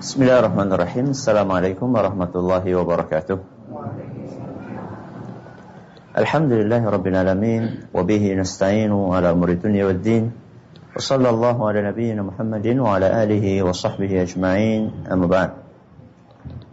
[0.00, 1.12] Bismillahirrahmanirrahim.
[1.12, 3.36] Assalamualaikum warahmatullahi wabarakatuh.
[6.16, 10.32] Alhamdulillahi rabbil alamin wa bihi nasta'inu ala umuri dunya waddin.
[10.96, 15.04] Wa sallallahu ala nabiyyina Muhammadin wa ala alihi wa sahbihi ajma'in.
[15.04, 15.52] Amma ba'd.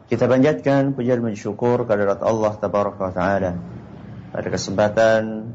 [0.08, 3.60] Kita panjatkan puja dan syukur kehadirat Allah tabaraka wa taala
[4.32, 5.52] pada kesempatan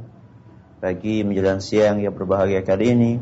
[0.76, 3.12] pagi menjelang siang yang berbahagia kali ini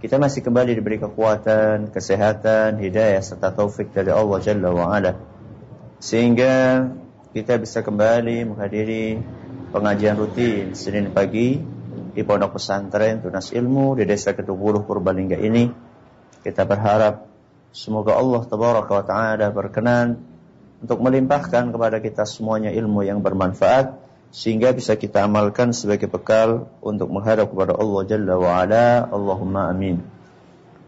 [0.00, 5.12] kita masih kembali diberi kekuatan, kesehatan, hidayah serta taufik dari Allah Jalla wa ala.
[6.00, 6.88] Sehingga
[7.36, 9.20] kita bisa kembali menghadiri
[9.68, 11.60] pengajian rutin Senin pagi
[12.16, 15.68] di Pondok Pesantren Tunas Ilmu di Desa Kedubuluh Purbalingga ini.
[16.40, 17.28] Kita berharap
[17.68, 20.16] semoga Allah Tabaraka wa taala berkenan
[20.80, 24.00] untuk melimpahkan kepada kita semuanya ilmu yang bermanfaat
[24.30, 28.86] sehingga bisa kita amalkan sebagai bekal untuk menghadap kepada Allah Jalla wa ala.
[29.10, 30.02] Allahumma amin.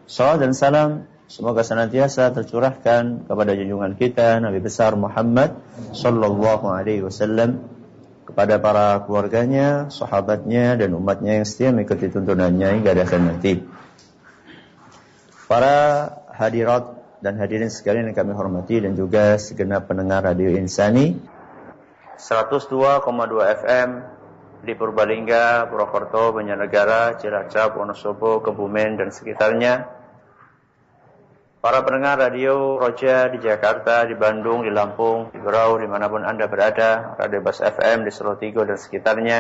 [0.07, 0.91] Salam dan salam
[1.27, 5.59] semoga senantiasa tercurahkan kepada junjungan kita Nabi besar Muhammad
[5.91, 7.67] sallallahu alaihi wasallam
[8.23, 13.53] kepada para keluarganya, sahabatnya dan umatnya yang setia mengikuti tuntunannya hingga akhir nanti.
[15.51, 21.19] Para hadirat dan hadirin sekalian yang kami hormati dan juga segenap pendengar Radio Insani
[22.23, 23.03] 102,2
[23.67, 23.91] FM
[24.63, 29.91] di Purbalingga, Purwokerto, Banjarnegara, Cilacap, Wonosobo, Kebumen dan sekitarnya.
[31.59, 36.23] Para pendengar radio Roja di Jakarta, di Bandung, di Lampung, di Berau, di mana pun
[36.23, 39.39] Anda berada, Radio Bas FM di Solotigo dan sekitarnya,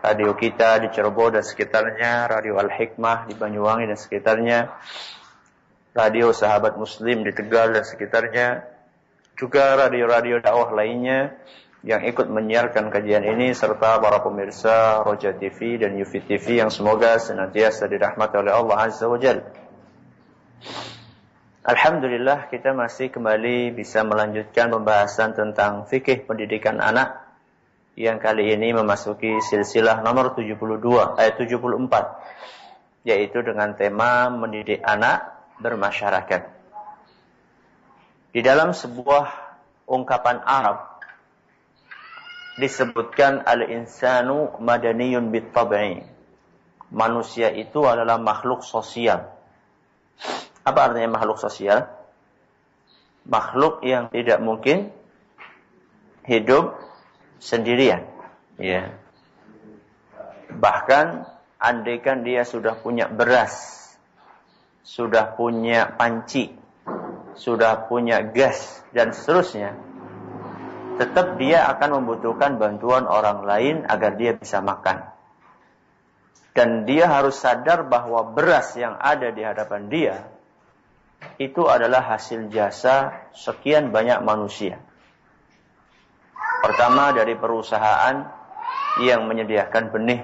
[0.00, 4.72] radio kita di Cirebon dan sekitarnya, Radio Al-Hikmah di Banyuwangi dan sekitarnya,
[5.92, 8.48] radio Sahabat Muslim di Tegal dan sekitarnya,
[9.36, 11.34] juga radio-radio dakwah lainnya
[11.84, 17.20] yang ikut menyiarkan kajian ini serta para pemirsa Roja TV dan Yufi TV yang semoga
[17.20, 19.44] senantiasa dirahmati oleh Allah Azza wa Jal.
[21.64, 27.20] Alhamdulillah kita masih kembali bisa melanjutkan pembahasan tentang fikih pendidikan anak
[28.00, 30.56] yang kali ini memasuki silsilah nomor 72
[31.20, 36.48] ayat 74 yaitu dengan tema mendidik anak bermasyarakat.
[38.32, 39.28] Di dalam sebuah
[39.84, 40.93] ungkapan Arab
[42.54, 46.06] disebutkan al-insanu madaniyun bit-tab'i.
[46.94, 49.34] Manusia itu adalah makhluk sosial.
[50.62, 51.90] Apa artinya makhluk sosial?
[53.26, 54.94] Makhluk yang tidak mungkin
[56.28, 56.78] hidup
[57.42, 58.06] sendirian.
[58.60, 58.94] Ya.
[60.54, 61.26] Bahkan
[61.58, 63.82] andaikan dia sudah punya beras,
[64.86, 66.54] sudah punya panci,
[67.34, 69.74] sudah punya gas dan seterusnya,
[70.94, 75.10] tetap dia akan membutuhkan bantuan orang lain agar dia bisa makan.
[76.54, 80.16] Dan dia harus sadar bahwa beras yang ada di hadapan dia
[81.40, 84.78] itu adalah hasil jasa sekian banyak manusia.
[86.62, 88.24] Pertama dari perusahaan
[89.02, 90.22] yang menyediakan benih.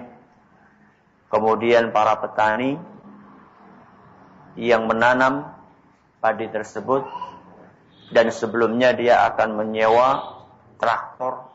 [1.30, 2.78] Kemudian para petani
[4.54, 5.50] yang menanam
[6.18, 7.06] padi tersebut
[8.10, 10.39] dan sebelumnya dia akan menyewa
[10.80, 11.46] traktor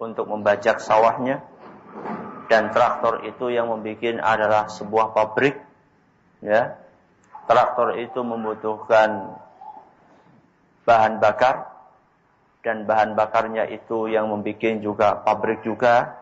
[0.00, 1.44] untuk membajak sawahnya.
[2.50, 5.54] Dan traktor itu yang membuat adalah sebuah pabrik
[6.42, 6.74] ya.
[7.46, 9.38] Traktor itu membutuhkan
[10.82, 11.70] bahan bakar
[12.66, 16.18] dan bahan bakarnya itu yang membuat juga pabrik juga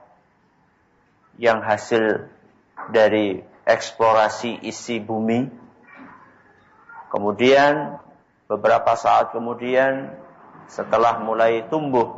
[1.40, 2.28] yang hasil
[2.92, 5.48] dari eksplorasi isi bumi.
[7.08, 7.96] Kemudian
[8.48, 10.12] beberapa saat kemudian
[10.69, 12.18] setelah mulai tumbuh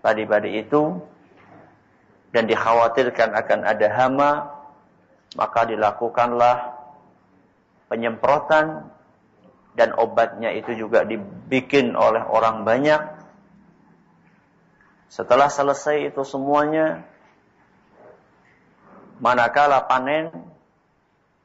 [0.00, 1.00] padi-padi itu
[2.32, 4.30] dan dikhawatirkan akan ada hama,
[5.36, 6.78] maka dilakukanlah
[7.90, 8.86] penyemprotan
[9.74, 13.02] dan obatnya itu juga dibikin oleh orang banyak.
[15.10, 17.02] Setelah selesai itu semuanya,
[19.18, 20.30] manakala panen,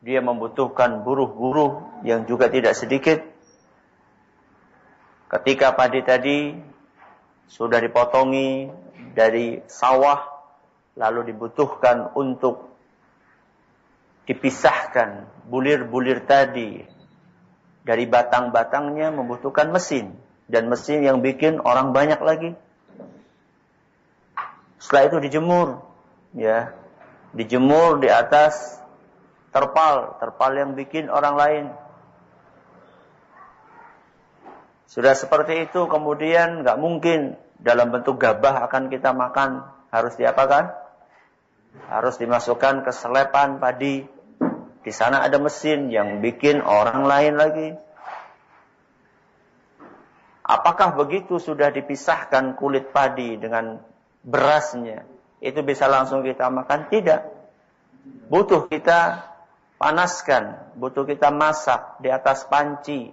[0.06, 3.26] dia membutuhkan buruh-buruh yang juga tidak sedikit.
[5.26, 6.38] Ketika padi tadi
[7.50, 8.70] sudah dipotongi
[9.14, 10.36] dari sawah
[10.96, 12.72] lalu dibutuhkan untuk
[14.26, 16.82] dipisahkan bulir-bulir tadi
[17.86, 20.18] dari batang-batangnya membutuhkan mesin
[20.50, 22.52] dan mesin yang bikin orang banyak lagi.
[24.82, 25.68] Setelah itu dijemur,
[26.34, 26.74] ya,
[27.38, 28.82] dijemur di atas
[29.54, 31.66] terpal, terpal yang bikin orang lain.
[34.86, 39.66] Sudah seperti itu kemudian nggak mungkin dalam bentuk gabah akan kita makan.
[39.90, 40.76] Harus diapakan?
[41.88, 44.06] Harus dimasukkan ke selepan padi.
[44.86, 47.70] Di sana ada mesin yang bikin orang lain lagi.
[50.46, 53.82] Apakah begitu sudah dipisahkan kulit padi dengan
[54.22, 55.02] berasnya?
[55.42, 56.86] Itu bisa langsung kita makan?
[56.94, 57.22] Tidak.
[58.30, 59.26] Butuh kita
[59.82, 63.10] panaskan, butuh kita masak di atas panci.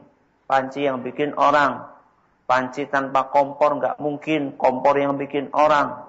[0.52, 1.88] Panci yang bikin orang.
[2.44, 6.04] Panci tanpa kompor nggak mungkin, kompor yang bikin orang.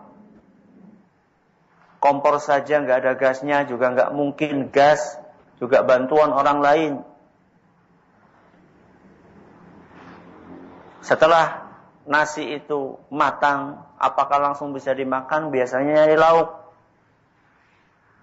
[2.04, 5.16] Kompor saja nggak ada gasnya juga nggak mungkin gas
[5.64, 6.94] juga bantuan orang lain.
[11.00, 11.72] Setelah
[12.04, 15.56] nasi itu matang, apakah langsung bisa dimakan?
[15.56, 16.52] Biasanya dari lauk.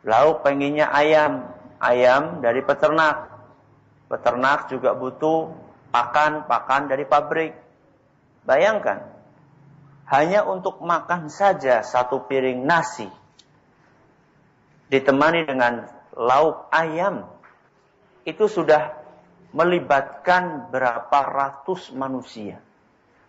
[0.05, 1.49] Lauk pengennya ayam,
[1.81, 3.33] ayam dari peternak.
[4.13, 7.53] Peternak juga butuh pakan-pakan dari pabrik.
[8.47, 9.05] Bayangkan,
[10.11, 13.07] hanya untuk makan saja satu piring nasi
[14.91, 15.87] ditemani dengan
[16.19, 17.31] lauk ayam
[18.27, 18.91] itu sudah
[19.55, 22.59] melibatkan berapa ratus manusia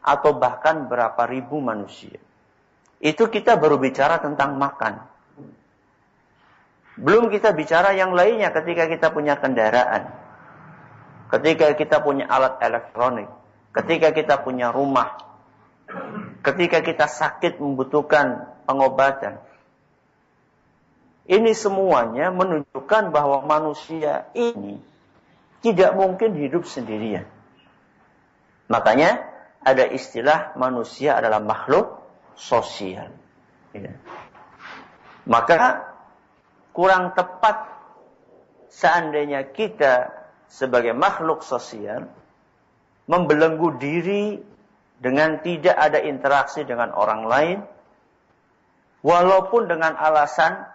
[0.01, 2.17] atau bahkan berapa ribu manusia.
[3.01, 5.01] Itu kita baru bicara tentang makan.
[7.01, 10.20] Belum kita bicara yang lainnya ketika kita punya kendaraan.
[11.31, 13.31] Ketika kita punya alat elektronik.
[13.71, 15.15] Ketika kita punya rumah.
[16.43, 19.39] Ketika kita sakit membutuhkan pengobatan.
[21.31, 24.83] Ini semuanya menunjukkan bahwa manusia ini
[25.63, 27.23] tidak mungkin hidup sendirian.
[28.67, 29.23] Makanya
[29.61, 32.01] ada istilah manusia adalah makhluk
[32.35, 33.13] sosial.
[33.71, 33.95] Ya.
[35.29, 35.85] Maka
[36.73, 37.69] kurang tepat
[38.73, 40.20] seandainya kita
[40.51, 42.11] sebagai makhluk sosial
[43.07, 44.35] membelenggu diri
[44.99, 47.57] dengan tidak ada interaksi dengan orang lain
[49.01, 50.67] walaupun dengan alasan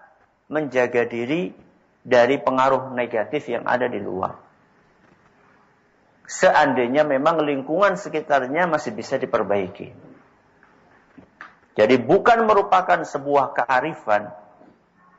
[0.49, 1.53] menjaga diri
[2.01, 4.47] dari pengaruh negatif yang ada di luar
[6.27, 9.95] seandainya memang lingkungan sekitarnya masih bisa diperbaiki.
[11.79, 14.35] Jadi bukan merupakan sebuah kearifan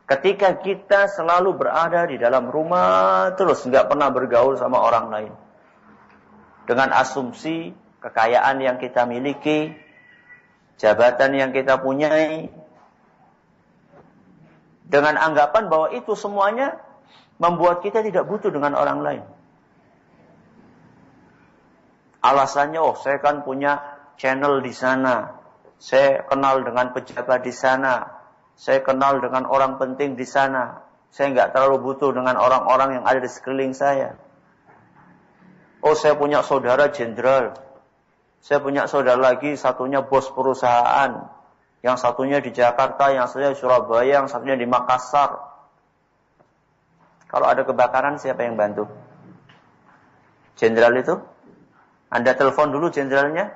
[0.08, 5.34] ketika kita selalu berada di dalam rumah terus nggak pernah bergaul sama orang lain.
[6.68, 9.72] Dengan asumsi kekayaan yang kita miliki,
[10.80, 12.52] jabatan yang kita punyai,
[14.88, 16.80] dengan anggapan bahwa itu semuanya
[17.40, 19.24] membuat kita tidak butuh dengan orang lain.
[22.24, 23.80] Alasannya, oh saya kan punya
[24.20, 25.40] channel di sana.
[25.78, 28.17] Saya kenal dengan pejabat di sana.
[28.58, 30.82] Saya kenal dengan orang penting di sana.
[31.14, 34.18] Saya nggak terlalu butuh dengan orang-orang yang ada di sekeliling saya.
[35.86, 37.54] Oh saya punya saudara jenderal.
[38.42, 41.30] Saya punya saudara lagi, satunya bos perusahaan.
[41.86, 45.38] Yang satunya di Jakarta, yang satunya di Surabaya, yang satunya di Makassar.
[47.30, 48.90] Kalau ada kebakaran, siapa yang bantu?
[50.58, 51.16] Jenderal itu?
[52.10, 53.52] Anda telepon dulu jenderalnya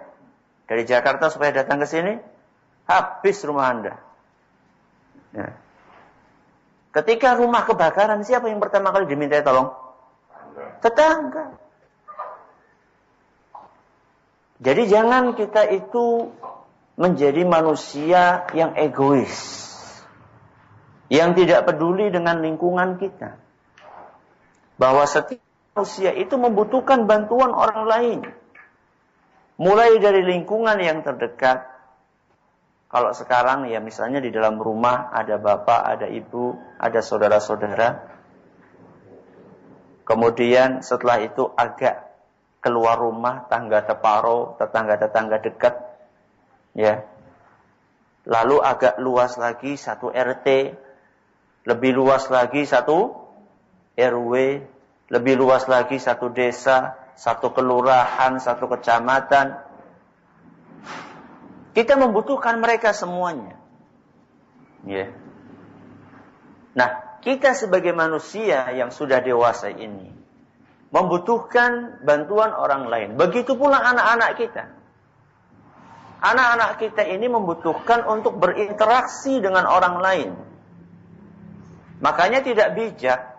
[0.67, 2.13] dari Jakarta supaya datang ke sini,
[2.85, 4.10] habis rumah Anda.
[5.31, 5.55] Ya.
[6.91, 9.71] Ketika rumah kebakaran, siapa yang pertama kali diminta tolong?
[10.83, 11.55] Tetangga.
[14.61, 16.29] Jadi jangan kita itu
[16.99, 19.33] menjadi manusia yang egois.
[21.07, 23.39] Yang tidak peduli dengan lingkungan kita.
[24.75, 25.41] Bahwa setiap
[25.73, 28.19] manusia itu membutuhkan bantuan orang lain.
[29.55, 31.70] Mulai dari lingkungan yang terdekat.
[32.91, 38.11] Kalau sekarang ya misalnya di dalam rumah ada bapak, ada ibu, ada saudara-saudara.
[40.03, 42.11] Kemudian setelah itu agak
[42.59, 45.79] keluar rumah, tangga teparo, tetangga-tetangga dekat.
[46.75, 47.07] Ya.
[48.27, 50.75] Lalu agak luas lagi satu RT,
[51.63, 53.15] lebih luas lagi satu
[53.95, 54.33] RW,
[55.09, 59.57] lebih luas lagi satu desa, satu kelurahan, satu kecamatan.
[61.71, 63.55] Kita membutuhkan mereka semuanya.
[64.83, 65.13] Ya.
[66.75, 70.11] Nah, kita sebagai manusia yang sudah dewasa ini
[70.91, 73.09] membutuhkan bantuan orang lain.
[73.15, 74.63] Begitu pula anak-anak kita.
[76.21, 80.31] Anak-anak kita ini membutuhkan untuk berinteraksi dengan orang lain.
[82.03, 83.31] Makanya tidak bijak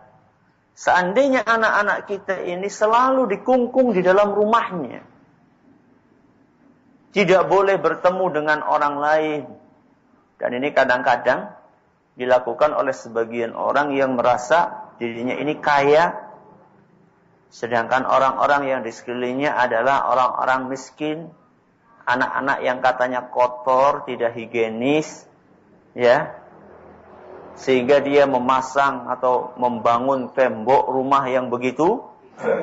[0.73, 5.05] Seandainya anak-anak kita ini selalu dikungkung di dalam rumahnya.
[7.13, 9.43] Tidak boleh bertemu dengan orang lain.
[10.41, 11.53] Dan ini kadang-kadang
[12.17, 16.33] dilakukan oleh sebagian orang yang merasa dirinya ini kaya.
[17.53, 21.29] Sedangkan orang-orang yang di sekelilingnya adalah orang-orang miskin.
[22.03, 25.29] Anak-anak yang katanya kotor, tidak higienis.
[25.93, 26.43] Ya,
[27.57, 32.01] sehingga dia memasang atau membangun tembok rumah yang begitu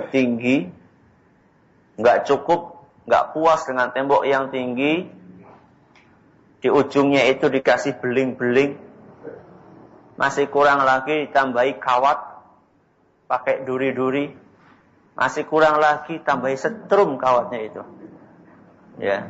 [0.09, 0.73] tinggi
[1.99, 2.78] nggak cukup
[3.09, 5.09] nggak puas dengan tembok yang tinggi,
[6.61, 8.77] di ujungnya itu dikasih beling-beling,
[10.13, 12.19] masih kurang lagi ditambahi kawat,
[13.25, 14.29] pakai duri-duri,
[15.17, 17.81] masih kurang lagi tambahi setrum kawatnya itu.
[19.01, 19.25] Ya.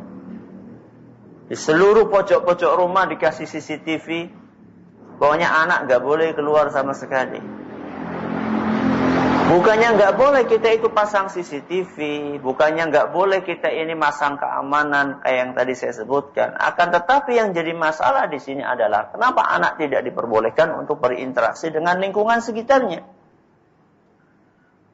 [1.48, 4.27] Di seluruh pojok-pojok rumah dikasih CCTV,
[5.17, 7.59] pokoknya anak nggak boleh keluar sama sekali.
[9.50, 11.98] Bukannya nggak boleh kita itu pasang CCTV,
[12.38, 16.53] bukannya nggak boleh kita ini masang keamanan kayak yang tadi saya sebutkan.
[16.53, 21.98] Akan tetapi yang jadi masalah di sini adalah kenapa anak tidak diperbolehkan untuk berinteraksi dengan
[21.98, 23.01] lingkungan sekitarnya.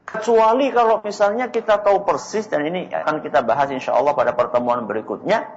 [0.08, 4.88] Kecuali kalau misalnya kita tahu persis dan ini akan kita bahas insya Allah pada pertemuan
[4.88, 5.52] berikutnya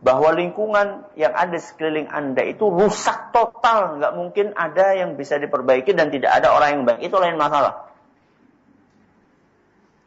[0.00, 5.92] bahwa lingkungan yang ada sekeliling anda itu rusak total, nggak mungkin ada yang bisa diperbaiki
[5.92, 7.92] dan tidak ada orang yang baik itu lain masalah.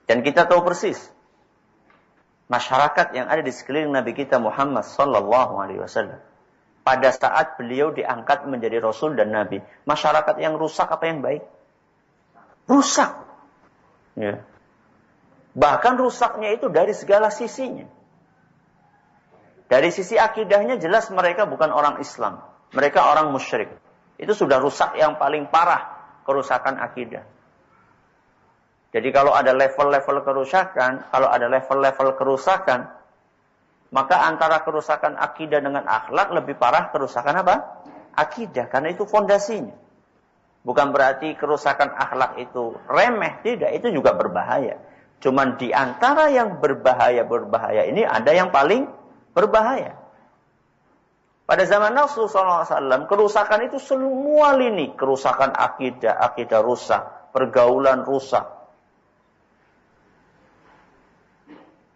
[0.08, 0.98] Dan kita tahu persis
[2.48, 6.24] masyarakat yang ada di sekeliling Nabi kita Muhammad sallallahu alaihi wasallam.
[6.88, 11.44] Pada saat beliau diangkat menjadi rasul dan nabi, masyarakat yang rusak apa yang baik?
[12.64, 13.12] Rusak.
[14.16, 14.48] Ya.
[15.52, 17.92] Bahkan rusaknya itu dari segala sisinya.
[19.68, 22.40] Dari sisi akidahnya jelas mereka bukan orang Islam.
[22.72, 23.68] Mereka orang musyrik.
[24.16, 25.92] Itu sudah rusak yang paling parah
[26.24, 27.28] kerusakan akidah.
[28.98, 32.90] Jadi kalau ada level-level kerusakan, kalau ada level-level kerusakan,
[33.94, 37.86] maka antara kerusakan akidah dengan akhlak lebih parah kerusakan apa?
[38.18, 39.78] Akidah, karena itu fondasinya.
[40.66, 44.82] Bukan berarti kerusakan akhlak itu remeh, tidak, itu juga berbahaya.
[45.22, 48.90] Cuman di antara yang berbahaya-berbahaya ini ada yang paling
[49.38, 49.94] berbahaya.
[51.46, 54.98] Pada zaman Rasulullah SAW, kerusakan itu semua lini.
[54.98, 58.57] Kerusakan akidah, akidah rusak, pergaulan rusak,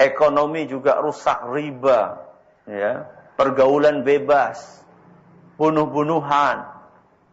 [0.07, 2.21] ekonomi juga rusak riba,
[2.65, 3.05] ya,
[3.37, 4.81] pergaulan bebas,
[5.57, 6.65] bunuh-bunuhan,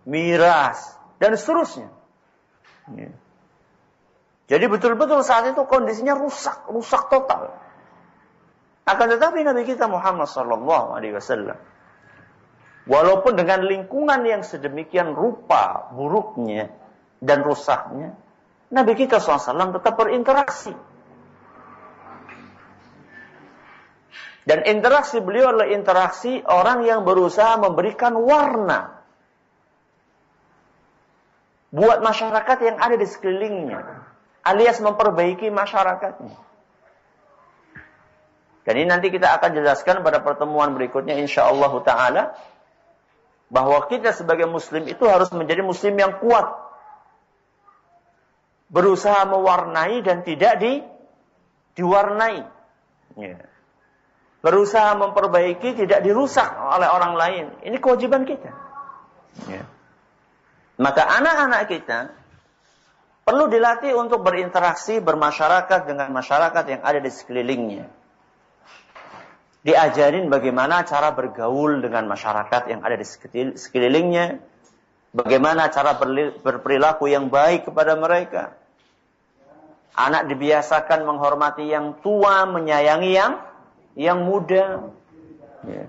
[0.08, 1.88] miras, dan seterusnya.
[2.92, 3.12] Ya.
[4.48, 7.52] Jadi betul-betul saat itu kondisinya rusak, rusak total.
[8.88, 11.60] Akan tetapi Nabi kita Muhammad Sallallahu Alaihi Wasallam,
[12.88, 16.72] walaupun dengan lingkungan yang sedemikian rupa buruknya
[17.20, 18.16] dan rusaknya,
[18.72, 20.72] Nabi kita SAW tetap berinteraksi
[24.48, 28.96] Dan interaksi beliau adalah interaksi orang yang berusaha memberikan warna
[31.68, 34.08] buat masyarakat yang ada di sekelilingnya,
[34.40, 36.32] alias memperbaiki masyarakatnya.
[38.64, 42.22] Dan ini nanti kita akan jelaskan pada pertemuan berikutnya insya Allah taala
[43.52, 46.48] bahwa kita sebagai muslim itu harus menjadi muslim yang kuat.
[48.72, 50.80] Berusaha mewarnai dan tidak di
[51.76, 52.48] diwarnai.
[53.20, 53.47] Yeah
[54.38, 57.44] berusaha memperbaiki tidak dirusak oleh orang lain.
[57.66, 58.50] Ini kewajiban kita.
[59.50, 59.66] Ya.
[60.78, 61.98] Maka anak-anak kita
[63.26, 67.86] perlu dilatih untuk berinteraksi, bermasyarakat dengan masyarakat yang ada di sekelilingnya.
[69.66, 73.04] Diajarin bagaimana cara bergaul dengan masyarakat yang ada di
[73.58, 74.38] sekelilingnya.
[75.08, 75.98] Bagaimana cara
[76.46, 78.54] berperilaku yang baik kepada mereka.
[79.98, 83.47] Anak dibiasakan menghormati yang tua, menyayangi yang
[83.94, 84.92] yang muda.
[85.64, 85.86] Ya.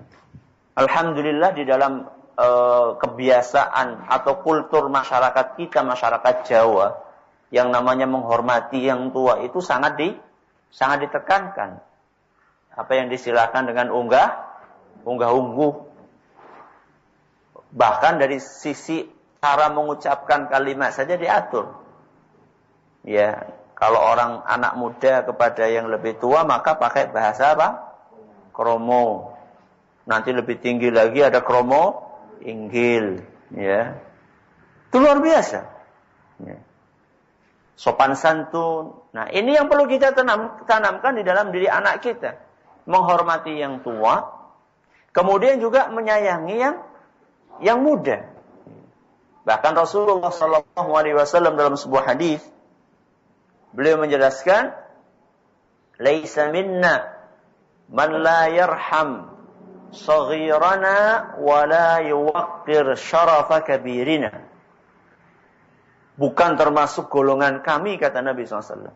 [0.78, 2.08] Alhamdulillah di dalam
[2.40, 6.96] uh, kebiasaan atau kultur masyarakat kita, masyarakat Jawa,
[7.52, 10.08] yang namanya menghormati yang tua itu sangat di
[10.70, 11.82] sangat ditekankan.
[12.78, 14.28] Apa yang disilakan dengan unggah,
[15.02, 15.72] unggah ungguh.
[17.70, 19.04] Bahkan dari sisi
[19.42, 21.76] cara mengucapkan kalimat saja diatur.
[23.02, 27.89] Ya, kalau orang anak muda kepada yang lebih tua maka pakai bahasa apa?
[28.50, 29.36] Kromo.
[30.06, 32.10] Nanti lebih tinggi lagi ada kromo
[32.42, 33.20] inggil,
[33.54, 33.94] ya.
[34.90, 35.60] Itu luar biasa.
[36.42, 36.58] Ya.
[37.78, 38.96] Sopan santun.
[39.14, 42.36] Nah, ini yang perlu kita tanam, tanamkan di dalam diri anak kita.
[42.90, 44.24] Menghormati yang tua,
[45.14, 46.76] kemudian juga menyayangi yang
[47.60, 48.24] yang muda.
[49.44, 52.40] Bahkan Rasulullah Wasallam dalam sebuah hadis
[53.76, 54.74] beliau menjelaskan,
[56.00, 57.19] "Laisa minna
[57.90, 59.26] man la yarham
[59.90, 64.30] saghirana wa la yuwaqqir syarafa kabirina.
[66.14, 68.92] Bukan termasuk golongan kami, kata Nabi SAW.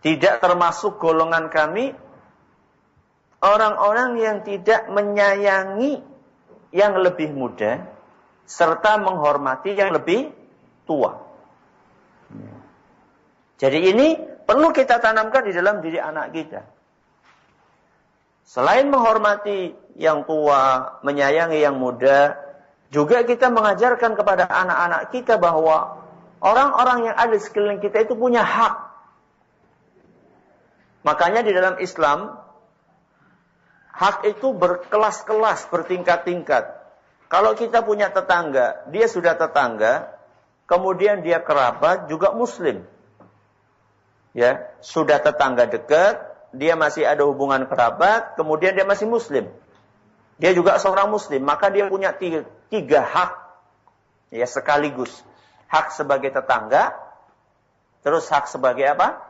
[0.00, 1.92] Tidak termasuk golongan kami
[3.40, 6.02] orang-orang yang tidak menyayangi
[6.74, 7.84] yang lebih muda
[8.44, 10.34] serta menghormati yang lebih
[10.88, 11.20] tua.
[13.60, 16.79] Jadi ini perlu kita tanamkan di dalam diri anak kita
[18.50, 22.34] Selain menghormati yang tua, menyayangi yang muda,
[22.90, 26.02] juga kita mengajarkan kepada anak-anak kita bahwa
[26.42, 28.90] orang-orang yang ada di sekeliling kita itu punya hak.
[31.06, 32.42] Makanya di dalam Islam,
[33.94, 36.74] hak itu berkelas-kelas, bertingkat-tingkat.
[37.30, 40.10] Kalau kita punya tetangga, dia sudah tetangga,
[40.66, 42.82] kemudian dia kerabat, juga muslim.
[44.34, 49.46] Ya, sudah tetangga dekat, dia masih ada hubungan kerabat, kemudian dia masih muslim.
[50.40, 53.32] Dia juga seorang muslim, maka dia punya tiga, tiga hak
[54.34, 55.12] ya sekaligus.
[55.70, 56.96] Hak sebagai tetangga,
[58.02, 59.22] terus hak sebagai apa?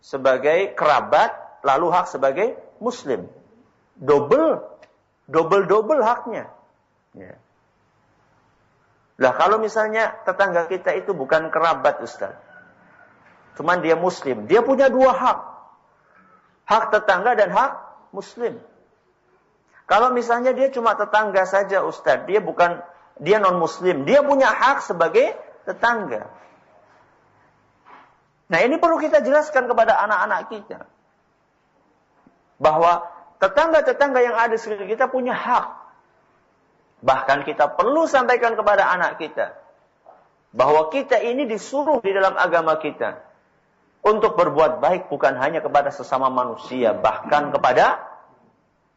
[0.00, 3.28] Sebagai kerabat, lalu hak sebagai muslim.
[3.96, 4.64] Double,
[5.28, 6.48] double-double haknya.
[7.12, 7.36] Ya.
[9.16, 12.36] Lah kalau misalnya tetangga kita itu bukan kerabat Ustaz.
[13.56, 14.44] Cuman dia muslim.
[14.44, 15.55] Dia punya dua hak.
[16.66, 17.72] Hak tetangga dan hak
[18.10, 18.58] muslim.
[19.86, 22.82] Kalau misalnya dia cuma tetangga saja Ustaz, dia bukan
[23.22, 26.26] dia non muslim, dia punya hak sebagai tetangga.
[28.46, 30.78] Nah, ini perlu kita jelaskan kepada anak-anak kita.
[32.58, 33.06] Bahwa
[33.38, 35.66] tetangga-tetangga yang ada sekitar kita punya hak.
[37.06, 39.54] Bahkan kita perlu sampaikan kepada anak kita
[40.56, 43.25] bahwa kita ini disuruh di dalam agama kita
[44.02, 48.02] untuk berbuat baik bukan hanya kepada sesama manusia, bahkan kepada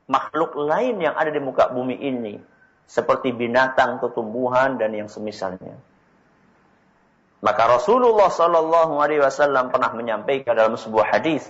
[0.10, 2.42] makhluk lain yang ada di muka bumi ini,
[2.90, 5.78] seperti binatang, tumbuhan dan yang semisalnya.
[7.40, 11.48] Maka Rasulullah Shallallahu Alaihi Wasallam pernah menyampaikan dalam sebuah hadis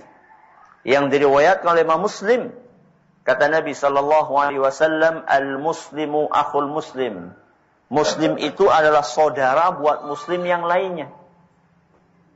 [0.86, 2.54] yang diriwayatkan oleh Imam Muslim.
[3.26, 7.34] Kata Nabi Shallallahu Alaihi Wasallam, al Muslimu akhul Muslim.
[7.90, 11.10] Muslim itu adalah saudara buat Muslim yang lainnya.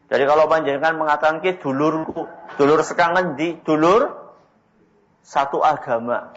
[0.08, 2.28] Jadi kalau panjenengan mengatakan ke dulurku,
[2.60, 4.12] dulur sekangen di dulur
[5.24, 6.36] satu agama.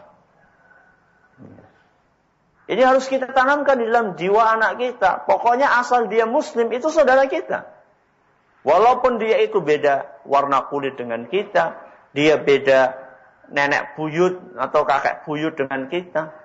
[2.67, 5.23] Ini harus kita tanamkan di dalam jiwa anak kita.
[5.23, 7.63] Pokoknya asal dia muslim itu saudara kita.
[8.67, 11.79] Walaupun dia itu beda warna kulit dengan kita,
[12.11, 12.99] dia beda
[13.47, 16.35] nenek buyut atau kakek buyut dengan kita.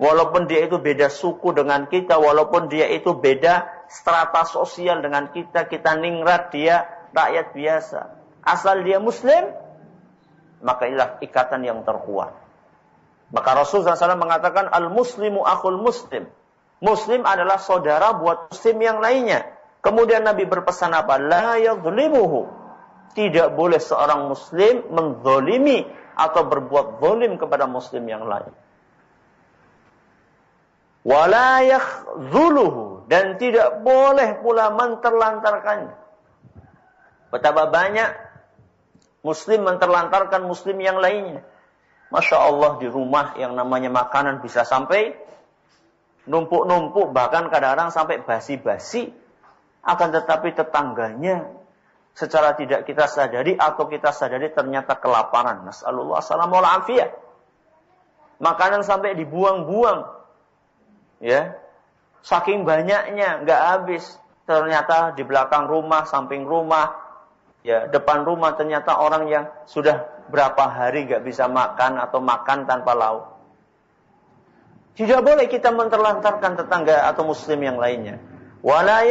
[0.00, 5.68] Walaupun dia itu beda suku dengan kita, walaupun dia itu beda strata sosial dengan kita,
[5.68, 8.00] kita ningrat dia rakyat biasa.
[8.40, 9.52] Asal dia muslim,
[10.64, 12.32] maka inilah ikatan yang terkuat.
[13.32, 16.28] Maka Rasulullah SAW mengatakan, Al-Muslimu akhul Muslim.
[16.84, 19.48] Muslim adalah saudara buat Muslim yang lainnya.
[19.80, 21.16] Kemudian Nabi berpesan apa?
[21.16, 22.48] La yadlimuhu.
[23.12, 25.84] Tidak boleh seorang Muslim menzolimi
[26.16, 28.52] atau berbuat zolim kepada Muslim yang lain
[31.02, 31.62] wala
[32.30, 35.94] zuluhu dan tidak boleh pula menterlantarkannya.
[37.32, 38.10] Betapa banyak
[39.26, 41.42] muslim menterlantarkan muslim yang lainnya.
[42.12, 45.16] Masya Allah di rumah yang namanya makanan bisa sampai
[46.28, 49.10] numpuk-numpuk bahkan kadang-kadang sampai basi-basi
[49.82, 51.50] akan tetapi tetangganya
[52.12, 55.66] secara tidak kita sadari atau kita sadari ternyata kelaparan.
[55.66, 57.10] Nasallallahu alaihi
[58.42, 60.21] Makanan sampai dibuang-buang
[61.22, 61.54] ya.
[62.26, 64.04] Saking banyaknya nggak habis.
[64.42, 66.98] Ternyata di belakang rumah samping rumah
[67.62, 72.92] ya depan rumah ternyata orang yang sudah berapa hari nggak bisa makan atau makan tanpa
[72.92, 73.24] lauk.
[74.92, 78.20] Tidak boleh kita menterlantarkan tetangga atau muslim yang lainnya.
[78.60, 79.02] Wala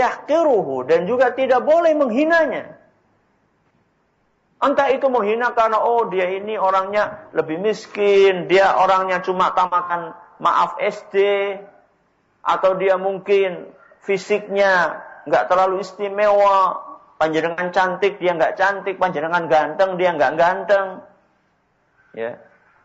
[0.88, 2.80] dan juga tidak boleh menghinanya.
[4.62, 10.78] Entah itu menghina karena oh dia ini orangnya lebih miskin, dia orangnya cuma tamakan maaf
[10.78, 11.18] SD,
[12.42, 13.70] atau dia mungkin
[14.02, 16.82] fisiknya nggak terlalu istimewa,
[17.22, 21.06] panjenengan cantik dia nggak cantik, panjenengan ganteng dia nggak ganteng,
[22.18, 22.42] ya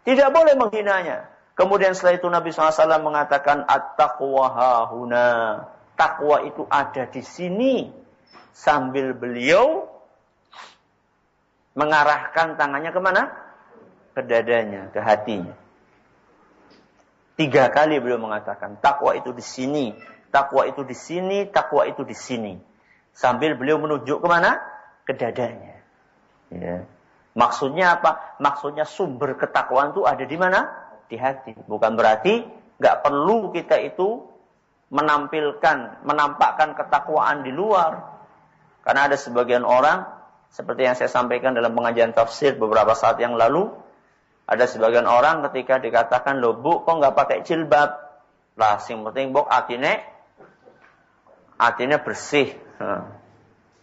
[0.06, 1.26] tidak boleh menghinanya.
[1.58, 5.28] Kemudian setelah itu Nabi SAW mengatakan at-taqwa hahuna.
[5.98, 7.90] Takwa itu ada di sini.
[8.54, 9.88] Sambil beliau
[11.74, 13.22] mengarahkan tangannya ke mana?
[14.14, 15.52] Ke dadanya, ke hatinya.
[17.36, 19.92] Tiga kali beliau mengatakan, takwa itu di sini,
[20.32, 22.56] takwa itu di sini, takwa itu di sini.
[23.12, 24.56] Sambil beliau menunjuk ke mana?
[25.04, 25.76] Ke dadanya.
[26.48, 26.88] Ya.
[27.36, 28.40] Maksudnya apa?
[28.40, 30.72] Maksudnya sumber ketakwaan itu ada di mana?
[31.12, 31.52] Di hati.
[31.52, 32.44] Bukan berarti
[32.80, 34.24] nggak perlu kita itu
[34.88, 38.16] menampilkan, menampakkan ketakwaan di luar.
[38.80, 40.08] Karena ada sebagian orang,
[40.48, 43.68] seperti yang saya sampaikan dalam pengajian tafsir beberapa saat yang lalu,
[44.46, 47.90] ada sebagian orang ketika dikatakan, lo bu, kok nggak pakai jilbab?
[48.54, 50.06] Lah, sing penting bok atine,
[51.58, 52.54] atine bersih.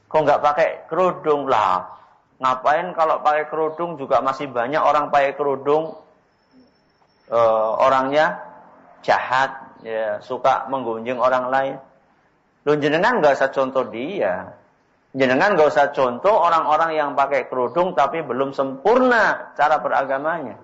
[0.07, 1.51] Kok nggak pakai kerudung?
[1.51, 1.99] Lah,
[2.39, 5.99] ngapain kalau pakai kerudung juga masih banyak orang pakai kerudung
[7.27, 8.39] uh, orangnya
[9.03, 11.75] jahat, ya, suka menggunjing orang lain.
[12.63, 14.55] Lu nggak usah contoh dia.
[15.13, 20.57] Jenengan nggak usah contoh orang-orang yang pakai kerudung tapi belum sempurna cara beragamanya.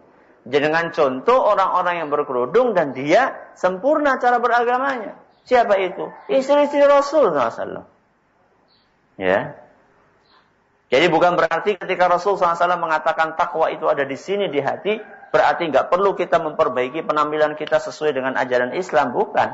[0.50, 5.14] Jenengan contoh orang-orang yang berkerudung dan dia sempurna cara beragamanya.
[5.46, 6.10] Siapa itu?
[6.34, 7.86] Istri-istri Rasul SAW.
[9.22, 9.54] Ya.
[10.90, 14.98] Jadi bukan berarti ketika Rasul SAW mengatakan takwa itu ada di sini di hati,
[15.30, 19.54] berarti nggak perlu kita memperbaiki penampilan kita sesuai dengan ajaran Islam, bukan.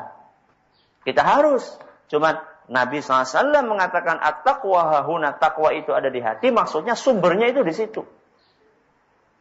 [1.03, 1.75] Kita harus.
[2.07, 7.73] Cuman Nabi SAW mengatakan at-taqwa hahuna, takwa itu ada di hati, maksudnya sumbernya itu di
[7.73, 8.01] situ.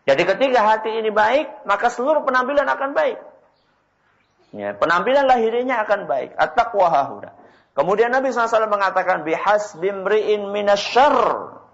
[0.04, 3.18] Jadi ketika hati ini baik, maka seluruh penampilan akan baik.
[4.52, 6.37] Ya, penampilan lahirnya akan baik.
[6.37, 7.30] At-taqwa hahuna.
[7.74, 11.64] Kemudian Nabi SAW mengatakan bihas bimri'in minasyarr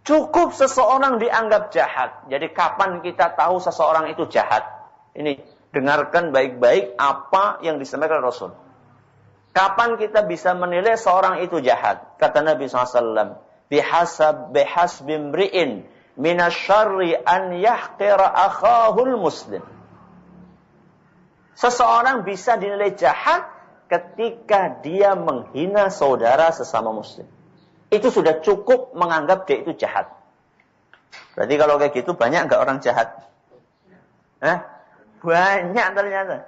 [0.00, 2.24] Cukup seseorang dianggap jahat.
[2.32, 4.64] Jadi kapan kita tahu seseorang itu jahat?
[5.12, 5.36] Ini
[5.76, 8.56] dengarkan baik-baik apa yang disampaikan Rasul.
[9.50, 12.18] Kapan kita bisa menilai seorang itu jahat?
[12.22, 19.62] Kata Nabi SAW, bihasab bihas bimri'in minasyarri an yahqira akhahul muslim.
[21.58, 23.50] Seseorang bisa dinilai jahat
[23.90, 27.26] ketika dia menghina saudara sesama muslim
[27.90, 30.14] itu sudah cukup menganggap dia itu jahat.
[31.34, 33.26] Berarti kalau kayak gitu banyak nggak orang jahat?
[34.38, 34.62] Hah?
[35.20, 36.46] Banyak ternyata.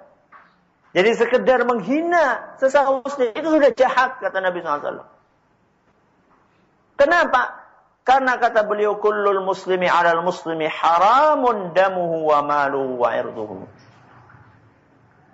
[0.92, 5.08] Jadi sekedar menghina sesama muslim itu sudah jahat kata Nabi SAW.
[7.00, 7.64] Kenapa?
[8.04, 13.64] Karena kata beliau kullul muslimi alal muslimi haramun damuhu wa maluhu wa irduhu.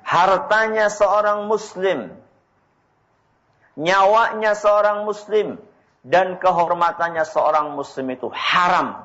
[0.07, 2.14] Hartanya seorang muslim,
[3.77, 5.59] nyawanya seorang muslim,
[6.07, 9.05] dan kehormatannya seorang muslim itu haram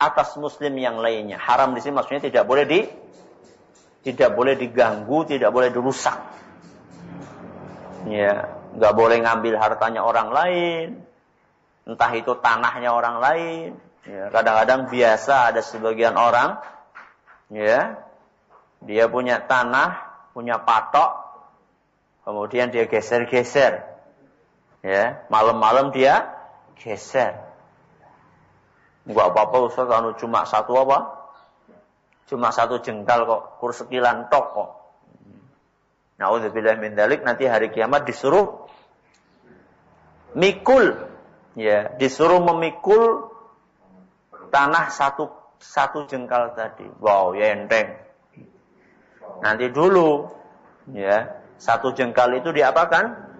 [0.00, 1.36] atas muslim yang lainnya.
[1.36, 2.80] Haram di sini maksudnya tidak boleh di
[4.00, 6.16] tidak boleh diganggu, tidak boleh dirusak.
[8.08, 10.86] Ya, nggak boleh ngambil hartanya orang lain,
[11.84, 13.68] entah itu tanahnya orang lain.
[14.08, 16.56] Ya, kadang-kadang biasa ada sebagian orang,
[17.52, 18.00] ya,
[18.80, 20.00] dia punya tanah,
[20.32, 21.20] punya patok,
[22.24, 23.90] kemudian dia geser-geser,
[24.80, 26.32] Ya, malam-malam dia
[26.80, 27.36] geser.
[29.04, 31.19] Enggak apa-apa Ustaz, anu cuma satu apa?
[32.30, 34.70] Cuma satu jengkal kok, kur sekilan tok kok.
[36.22, 38.70] Nauzubillah min dalik, nanti hari kiamat disuruh
[40.38, 41.10] mikul.
[41.58, 43.34] Ya, disuruh memikul
[44.54, 46.86] tanah satu satu jengkal tadi.
[47.02, 47.98] Wow, ya enteng.
[49.42, 50.30] Nanti dulu
[50.94, 53.30] ya, satu jengkal itu diapakan?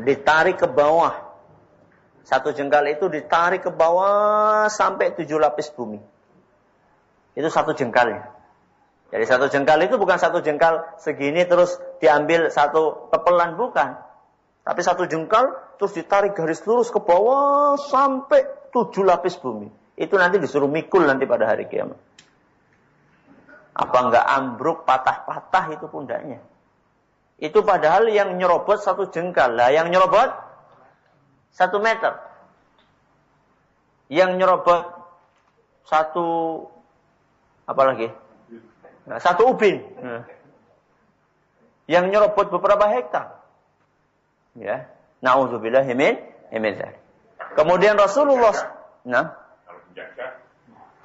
[0.00, 1.22] ditarik ke bawah.
[2.24, 6.00] Satu jengkal itu ditarik ke bawah sampai tujuh lapis bumi.
[7.34, 8.34] Itu satu jengkalnya.
[9.14, 13.94] Jadi satu jengkal itu bukan satu jengkal segini terus diambil satu kepelan, bukan.
[14.66, 18.42] Tapi satu jengkal terus ditarik garis lurus ke bawah sampai
[18.74, 19.70] tujuh lapis bumi.
[19.94, 21.94] Itu nanti disuruh mikul nanti pada hari kiamat.
[23.74, 26.42] Apa enggak ambruk, patah-patah itu pundaknya.
[27.38, 29.54] Itu padahal yang nyerobot satu jengkal.
[29.54, 30.30] Lah yang nyerobot
[31.54, 32.18] satu meter.
[34.10, 34.82] Yang nyerobot
[35.86, 36.26] satu
[37.64, 38.08] apa lagi?
[39.04, 39.80] Nah, satu ubin.
[40.00, 40.24] Nah.
[41.84, 43.44] Yang nyerobot beberapa hektar.
[44.56, 44.88] Ya.
[45.20, 46.20] Nauzubillah min
[46.52, 46.74] min
[47.54, 48.52] Kemudian Rasulullah
[49.04, 49.36] nah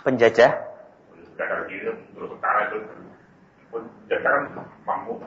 [0.08, 0.56] penjajah
[4.24, 4.39] kan
[4.88, 5.19] mampu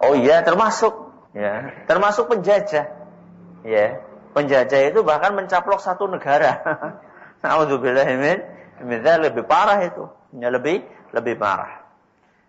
[0.00, 2.88] Oh iya, termasuk ya, termasuk penjajah.
[3.68, 4.00] Ya,
[4.32, 6.64] penjajah itu bahkan mencaplok satu negara.
[7.44, 8.40] Alhamdulillah min
[8.80, 10.04] lebih parah itu.
[10.36, 11.80] Ya, lebih lebih parah.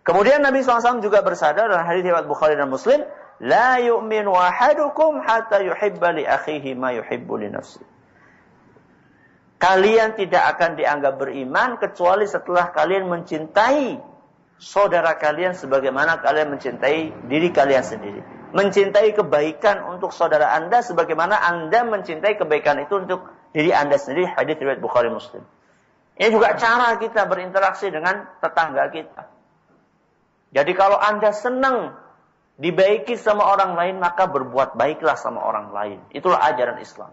[0.02, 3.06] Kemudian Nabi SAW juga bersabda dalam hadis riwayat Bukhari dan Muslim,
[3.38, 7.82] "La yu'minu ahadukum hatta yuhibba li akhihi ma yuhibbu li nafsi."
[9.62, 14.02] Kalian tidak akan dianggap beriman kecuali setelah kalian mencintai
[14.58, 18.22] saudara kalian sebagaimana kalian mencintai diri kalian sendiri.
[18.58, 24.34] Mencintai kebaikan untuk saudara Anda sebagaimana Anda mencintai kebaikan itu untuk diri Anda sendiri.
[24.34, 25.46] Hadis riwayat Bukhari Muslim.
[26.22, 29.26] Ini juga cara kita berinteraksi dengan tetangga kita.
[30.54, 31.98] Jadi kalau Anda senang
[32.62, 35.98] dibaiki sama orang lain, maka berbuat baiklah sama orang lain.
[36.14, 37.10] Itulah ajaran Islam.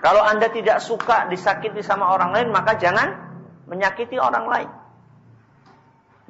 [0.00, 3.12] Kalau Anda tidak suka disakiti sama orang lain, maka jangan
[3.68, 4.70] menyakiti orang lain.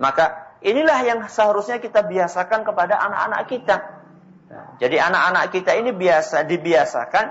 [0.03, 3.77] Maka inilah yang seharusnya kita biasakan kepada anak-anak kita.
[4.83, 7.27] jadi anak-anak kita ini biasa dibiasakan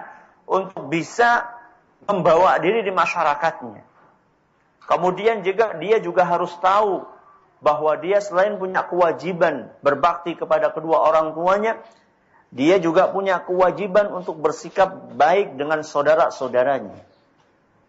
[0.49, 1.60] untuk bisa
[2.05, 3.83] membawa diri di masyarakatnya.
[4.85, 7.05] Kemudian juga dia juga harus tahu
[7.61, 11.77] bahwa dia selain punya kewajiban berbakti kepada kedua orang tuanya,
[12.51, 17.07] dia juga punya kewajiban untuk bersikap baik dengan saudara-saudaranya.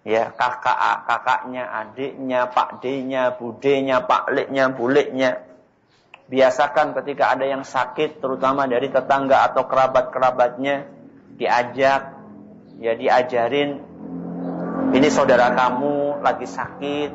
[0.02, 5.30] Ya, kakak, kakaknya, adiknya, pak D-nya, budenya, pak Leknya, buleknya.
[6.26, 10.90] Biasakan ketika ada yang sakit, terutama dari tetangga atau kerabat-kerabatnya,
[11.38, 12.18] diajak,
[12.82, 13.91] ya diajarin,
[14.92, 17.10] ini saudara kamu lagi sakit,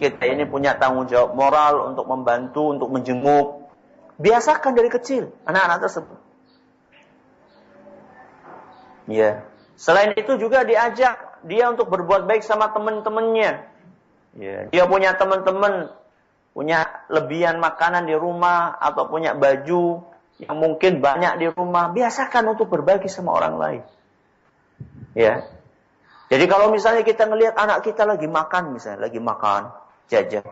[0.00, 3.68] kita ini punya tanggung jawab moral untuk membantu, untuk menjenguk.
[4.18, 6.18] Biasakan dari kecil anak-anak tersebut.
[9.08, 9.46] Ya.
[9.78, 13.62] Selain itu juga diajak dia untuk berbuat baik sama teman-temannya.
[14.34, 14.58] Ya.
[14.74, 15.94] Dia punya teman-teman,
[16.50, 20.02] punya lebihan makanan di rumah atau punya baju
[20.42, 21.94] yang mungkin banyak di rumah.
[21.94, 23.82] Biasakan untuk berbagi sama orang lain.
[25.14, 25.46] Ya.
[26.28, 29.72] Jadi kalau misalnya kita ngelihat anak kita lagi makan misalnya, lagi makan,
[30.12, 30.44] jajan.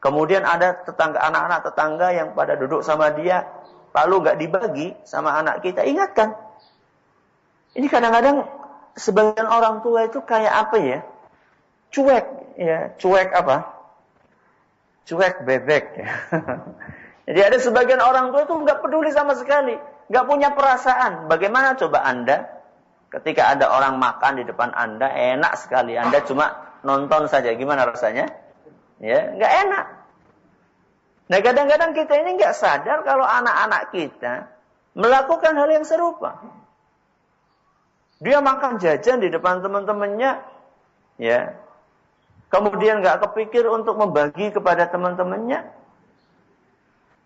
[0.00, 3.44] Kemudian ada tetangga anak-anak tetangga yang pada duduk sama dia,
[3.92, 6.32] lalu nggak dibagi sama anak kita, ingatkan.
[7.76, 8.48] Ini kadang-kadang
[8.96, 10.98] sebagian orang tua itu kayak apa ya?
[11.92, 13.56] Cuek, ya, cuek apa?
[15.04, 15.84] Cuek bebek.
[16.00, 16.08] Ya.
[17.28, 19.76] Jadi ada sebagian orang tua itu nggak peduli sama sekali,
[20.08, 21.28] nggak punya perasaan.
[21.28, 22.57] Bagaimana coba anda
[23.08, 28.28] ketika ada orang makan di depan anda enak sekali, anda cuma nonton saja, gimana rasanya?
[29.00, 29.84] Ya, nggak enak.
[31.28, 34.48] Nah kadang-kadang kita ini nggak sadar kalau anak-anak kita
[34.96, 36.40] melakukan hal yang serupa.
[38.18, 40.42] Dia makan jajan di depan teman-temannya,
[41.22, 41.54] ya.
[42.48, 45.68] Kemudian nggak kepikir untuk membagi kepada teman-temannya.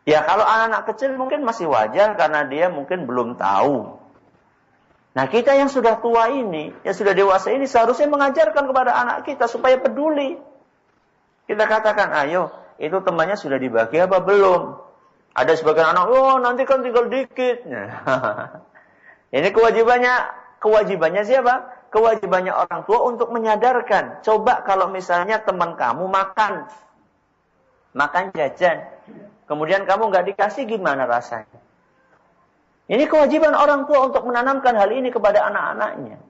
[0.03, 4.02] Ya kalau anak-anak kecil mungkin masih wajar karena dia mungkin belum tahu.
[5.13, 9.45] Nah kita yang sudah tua ini, yang sudah dewasa ini seharusnya mengajarkan kepada anak kita
[9.45, 10.41] supaya peduli.
[11.45, 12.49] Kita katakan, ayo,
[12.81, 14.81] itu temannya sudah dibagi apa belum?
[15.33, 17.65] Ada sebagian anak, oh nanti kan tinggal dikit.
[19.37, 20.15] Ini kewajibannya,
[20.61, 21.89] kewajibannya siapa?
[21.89, 24.21] Kewajibannya orang tua untuk menyadarkan.
[24.21, 26.69] Coba kalau misalnya teman kamu makan,
[27.97, 28.93] makan jajan,
[29.49, 31.62] kemudian kamu nggak dikasih gimana rasanya?
[32.93, 36.21] Ini kewajiban orang tua untuk menanamkan hal ini kepada anak-anaknya.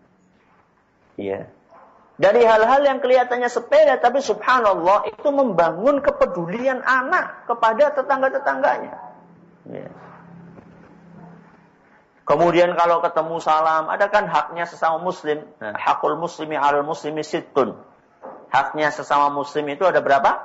[1.19, 1.51] Iya.
[2.23, 8.95] Dari hal-hal yang kelihatannya sepele tapi subhanallah itu membangun kepedulian anak kepada tetangga-tetangganya.
[9.67, 9.91] Ya.
[12.23, 15.43] Kemudian kalau ketemu salam, ada kan haknya sesama muslim.
[15.59, 17.75] Nah, hakul muslimi al muslimi situn.
[18.55, 20.39] Haknya sesama muslim itu ada berapa?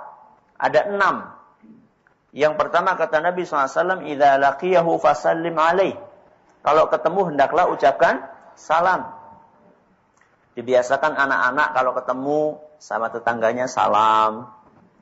[0.57, 1.29] Ada enam.
[2.33, 6.06] Yang pertama kata Nabi SAW, Iza laqiyahu fasallim alaih.
[6.61, 8.25] Kalau ketemu hendaklah ucapkan
[8.57, 9.13] salam.
[10.57, 12.39] Dibiasakan anak-anak kalau ketemu
[12.81, 14.49] sama tetangganya salam.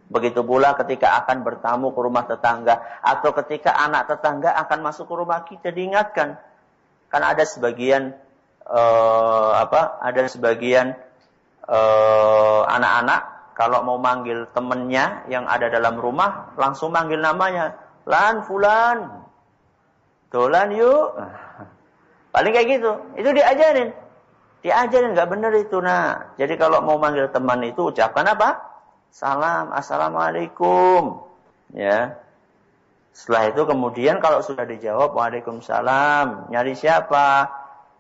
[0.05, 5.15] Begitu pula ketika akan bertamu ke rumah tetangga atau ketika anak tetangga akan masuk ke
[5.15, 6.37] rumah kita diingatkan.
[7.09, 8.13] Karena ada sebagian
[8.69, 9.97] uh, apa?
[10.03, 10.93] Ada sebagian
[11.65, 13.21] uh, anak-anak
[13.55, 17.79] kalau mau manggil temennya yang ada dalam rumah langsung manggil namanya.
[18.05, 19.25] Lan fulan.
[20.29, 21.15] Dolan yuk.
[22.35, 22.91] Paling kayak gitu.
[23.15, 23.95] Itu diajarin.
[24.59, 26.35] Diajarin nggak benar itu nah.
[26.35, 28.59] Jadi kalau mau manggil teman itu ucapkan apa?
[29.07, 31.23] Salam, assalamualaikum.
[31.71, 32.19] Ya.
[33.15, 37.47] Setelah itu kemudian kalau sudah dijawab waalaikumsalam, nyari siapa?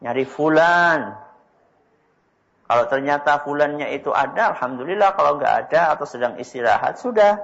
[0.03, 1.15] Nyari fulan.
[2.67, 5.15] Kalau ternyata fulannya itu ada, alhamdulillah.
[5.15, 7.39] Kalau nggak ada atau sedang istirahat, sudah.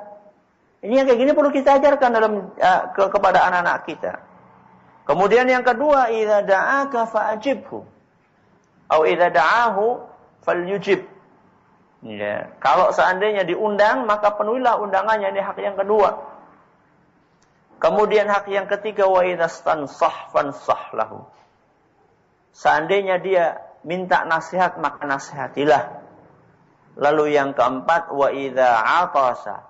[0.84, 4.14] Ini yang kayak gini perlu kita ajarkan dalam uh, ke, kepada anak-anak kita.
[5.12, 7.84] Kemudian yang kedua, idza da'aka fa'ajibhu.
[8.88, 10.00] Au idza da'ahu
[10.48, 11.04] falyujib.
[12.08, 12.56] Ya.
[12.64, 15.36] Kalau seandainya diundang, maka penuhilah undangannya.
[15.36, 16.16] Ini hak yang kedua.
[17.84, 21.28] Kemudian hak yang ketiga, wa idastansah fansah lahu.
[22.56, 26.08] Seandainya dia minta nasihat, maka nasihatilah.
[26.96, 29.68] Lalu yang keempat, wa idza atasa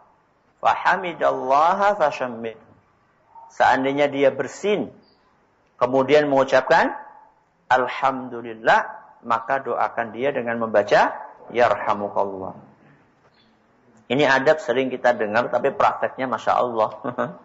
[0.61, 2.61] fahamidallaha fashammit.
[3.49, 5.01] Seandainya dia bersin,
[5.81, 6.93] kemudian mengucapkan
[7.65, 8.85] alhamdulillah,
[9.25, 11.09] maka doakan dia dengan membaca
[11.49, 12.53] yarhamukallah.
[14.05, 16.89] Ini adab sering kita dengar tapi prakteknya masya Allah.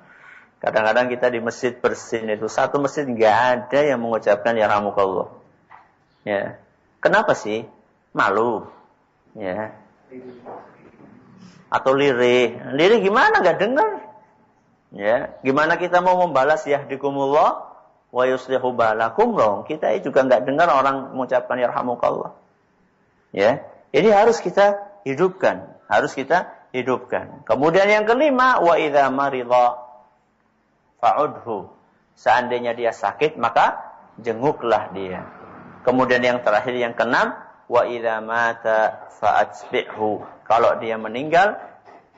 [0.62, 5.33] Kadang-kadang kita di masjid bersin itu satu masjid nggak ada yang mengucapkan yarhamukallah.
[6.27, 6.59] Ya,
[6.99, 7.64] kenapa sih?
[8.11, 8.66] Malu,
[9.38, 9.77] ya.
[11.70, 13.90] Atau lirih, lirih gimana nggak dengar?
[14.90, 17.76] Ya, gimana kita mau membalas ya dikumullah?
[18.11, 19.62] Wa yuslihu balakum loh.
[19.66, 22.35] Kita juga nggak dengar orang mengucapkan yarhamukallah.
[23.35, 23.66] Ya.
[23.95, 27.47] Ini harus kita hidupkan, harus kita hidupkan.
[27.49, 29.81] Kemudian yang kelima, wa idza marida
[31.01, 31.71] fa'udhu.
[32.16, 35.25] Seandainya dia sakit, maka jenguklah dia.
[35.87, 37.37] Kemudian yang terakhir yang keenam,
[37.71, 40.25] wa idza mata fa'atsbi'hu.
[40.45, 41.57] Kalau dia meninggal,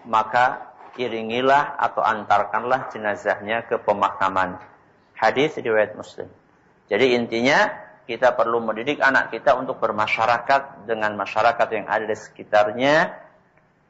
[0.08, 4.58] maka iringilah atau antarkanlah jenazahnya ke pemakaman.
[5.18, 6.30] Hadis riwayat Muslim.
[6.86, 7.66] Jadi intinya
[8.06, 13.12] kita perlu mendidik anak kita untuk bermasyarakat dengan masyarakat yang ada di sekitarnya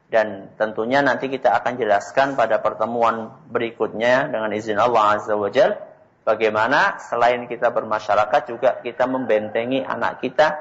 [0.09, 5.77] dan tentunya nanti kita akan jelaskan pada pertemuan berikutnya dengan izin Allah Azza wa Jal
[6.25, 10.57] bagaimana selain kita bermasyarakat juga kita membentengi anak kita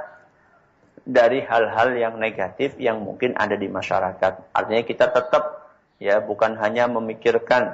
[1.09, 4.53] dari hal-hal yang negatif yang mungkin ada di masyarakat.
[4.53, 7.73] Artinya kita tetap ya bukan hanya memikirkan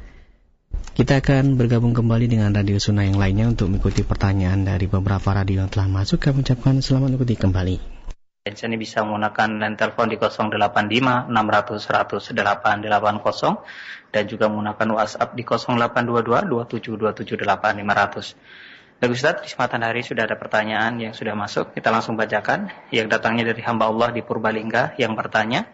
[0.95, 5.59] Kita akan bergabung kembali dengan Radio Sunnah yang lainnya untuk mengikuti pertanyaan dari beberapa radio
[5.63, 6.19] yang telah masuk.
[6.23, 7.98] Kami ucapkan selamat mengikuti kembali.
[8.47, 15.43] Ini bisa menggunakan line telepon di 085 600 100 880 dan juga menggunakan WhatsApp di
[15.43, 18.99] 0822 27 27 500.
[18.99, 21.75] Bagus Ustaz, di kesempatan hari sudah ada pertanyaan yang sudah masuk.
[21.75, 22.67] Kita langsung bacakan.
[22.95, 25.67] Yang datangnya dari hamba Allah di Purbalingga yang bertanya.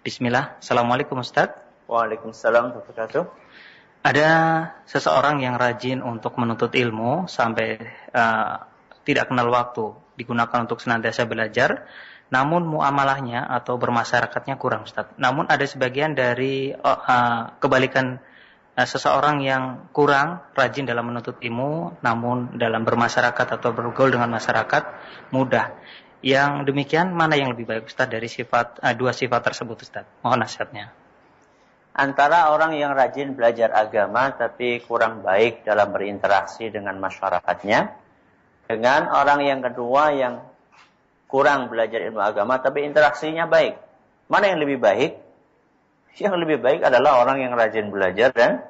[0.00, 0.60] Bismillah.
[0.60, 1.52] Assalamualaikum Ustaz.
[1.88, 3.24] Waalaikumsalam wabarakatuh.
[4.02, 4.28] Ada
[4.84, 7.76] seseorang yang rajin untuk menuntut ilmu sampai
[8.16, 8.68] uh,
[9.04, 11.88] tidak kenal waktu, digunakan untuk senantiasa belajar,
[12.32, 15.12] namun muamalahnya atau bermasyarakatnya kurang, Ustaz.
[15.20, 18.20] Namun ada sebagian dari uh, kebalikan
[18.76, 24.82] uh, seseorang yang kurang rajin dalam menuntut ilmu, namun dalam bermasyarakat atau bergaul dengan masyarakat
[25.32, 25.76] mudah.
[26.22, 30.06] Yang demikian mana yang lebih baik Ustaz dari sifat uh, dua sifat tersebut Ustaz?
[30.22, 30.94] Mohon nasihatnya
[31.92, 38.01] antara orang yang rajin belajar agama tapi kurang baik dalam berinteraksi dengan masyarakatnya
[38.72, 40.40] dengan orang yang kedua yang
[41.28, 43.76] kurang belajar ilmu agama tapi interaksinya baik.
[44.32, 45.20] Mana yang lebih baik?
[46.16, 48.64] Yang lebih baik adalah orang yang rajin belajar dan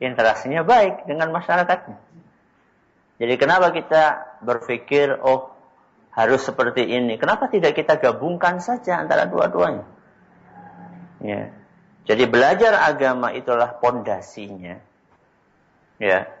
[0.00, 1.96] interaksinya baik dengan masyarakatnya.
[3.20, 5.52] Jadi kenapa kita berpikir oh
[6.12, 7.20] harus seperti ini?
[7.20, 9.84] Kenapa tidak kita gabungkan saja antara dua-duanya?
[11.20, 11.52] Ya.
[12.08, 14.80] Jadi belajar agama itulah pondasinya.
[16.00, 16.32] Ya.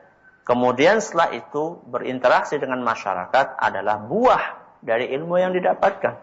[0.44, 4.44] Kemudian setelah itu berinteraksi dengan masyarakat adalah buah
[4.80, 6.16] dari ilmu yang didapatkan.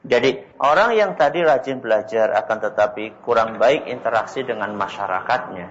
[0.00, 5.68] Jadi orang yang tadi rajin belajar akan tetapi kurang baik interaksi dengan masyarakatnya.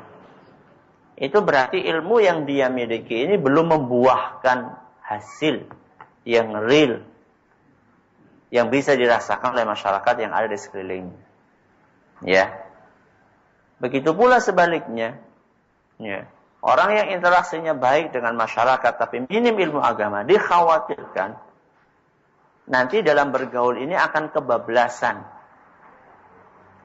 [1.20, 5.66] Itu berarti ilmu yang dia miliki ini belum membuahkan hasil
[6.24, 7.02] yang real
[8.54, 11.22] yang bisa dirasakan oleh masyarakat yang ada di sekelilingnya.
[12.26, 12.70] Ya.
[13.82, 15.22] Begitu pula sebaliknya.
[16.02, 16.30] Ya.
[16.60, 21.40] Orang yang interaksinya baik dengan masyarakat tapi minim ilmu agama dikhawatirkan
[22.68, 25.40] nanti dalam bergaul ini akan kebablasan.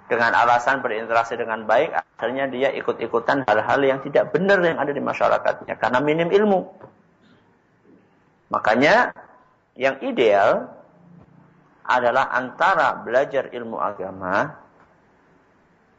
[0.04, 5.00] Dengan alasan berinteraksi dengan baik, akhirnya dia ikut-ikutan hal-hal yang tidak benar yang ada di
[5.00, 6.60] masyarakatnya karena minim ilmu.
[8.52, 9.16] Makanya
[9.74, 10.70] yang ideal
[11.88, 14.60] adalah antara belajar ilmu agama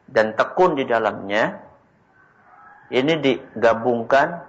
[0.05, 1.65] dan tekun di dalamnya
[2.93, 4.45] ini digabungkan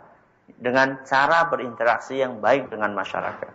[0.56, 3.52] dengan cara berinteraksi yang baik dengan masyarakat.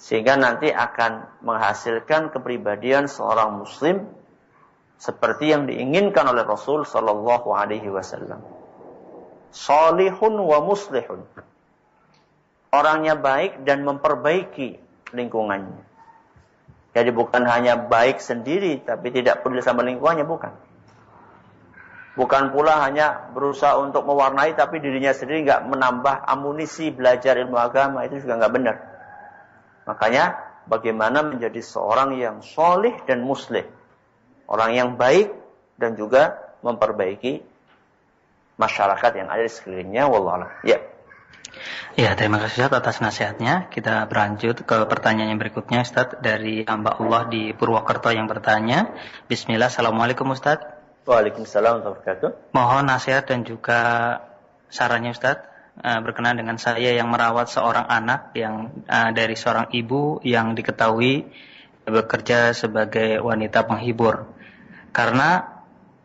[0.00, 4.04] Sehingga nanti akan menghasilkan kepribadian seorang muslim
[5.00, 8.40] seperti yang diinginkan oleh Rasul sallallahu alaihi wasallam.
[9.54, 11.22] Salihun wa muslihun.
[12.74, 14.82] Orangnya baik dan memperbaiki
[15.14, 15.94] lingkungannya.
[16.94, 20.54] Jadi bukan hanya baik sendiri, tapi tidak peduli sama lingkungannya, bukan.
[22.14, 28.06] Bukan pula hanya berusaha untuk mewarnai, tapi dirinya sendiri nggak menambah amunisi belajar ilmu agama,
[28.06, 28.76] itu juga nggak benar.
[29.90, 30.24] Makanya,
[30.70, 33.66] bagaimana menjadi seorang yang solih dan muslim.
[34.46, 35.34] Orang yang baik
[35.74, 37.42] dan juga memperbaiki
[38.56, 40.06] masyarakat yang ada di sekelilingnya.
[40.06, 40.62] Wallah.
[40.62, 40.78] Ya.
[41.94, 43.70] Ya, terima kasih Ustaz atas nasihatnya.
[43.70, 48.90] Kita berlanjut ke pertanyaan yang berikutnya Ustaz dari hamba Allah di Purwokerto yang bertanya.
[49.30, 50.73] Bismillah, Assalamualaikum Ustaz.
[51.04, 52.56] Waalaikumsalam wabarakatuh.
[52.56, 53.80] Mohon nasihat dan juga
[54.72, 55.44] sarannya Ustaz
[55.84, 61.28] uh, berkenaan dengan saya yang merawat seorang anak yang uh, dari seorang ibu yang diketahui
[61.84, 64.32] bekerja sebagai wanita penghibur.
[64.96, 65.54] Karena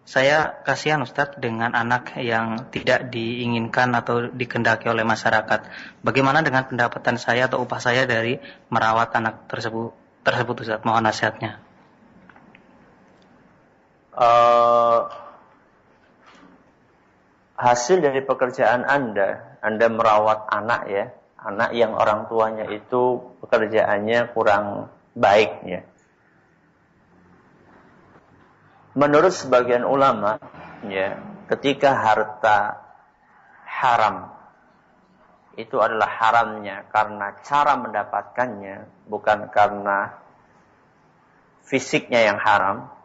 [0.03, 5.69] saya kasihan Ustadz dengan anak yang tidak diinginkan atau dikendaki oleh masyarakat.
[6.01, 8.41] Bagaimana dengan pendapatan saya atau upah saya dari
[8.73, 9.93] merawat anak tersebut
[10.27, 10.83] tersebut Ustadz?
[10.83, 11.68] Mohon nasihatnya.
[14.19, 15.07] Uh,
[17.55, 24.91] hasil dari pekerjaan Anda, Anda merawat anak ya, anak yang orang tuanya itu pekerjaannya kurang
[25.15, 25.81] baik ya.
[28.99, 30.43] Menurut sebagian ulama
[30.83, 32.83] ya, ketika harta
[33.63, 34.35] haram
[35.55, 40.19] itu adalah haramnya karena cara mendapatkannya bukan karena
[41.63, 42.98] fisiknya yang haram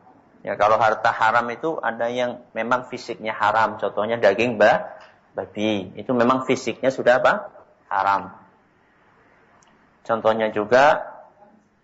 [0.44, 3.80] Ya kalau harta haram itu ada yang memang fisiknya haram.
[3.80, 4.92] Contohnya daging ba,
[5.32, 5.88] babi.
[5.96, 7.48] Itu memang fisiknya sudah apa?
[7.88, 8.36] Haram.
[10.04, 11.00] Contohnya juga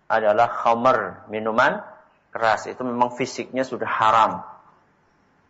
[0.05, 1.81] adalah khamr, minuman
[2.29, 2.69] keras.
[2.69, 4.45] Itu memang fisiknya sudah haram.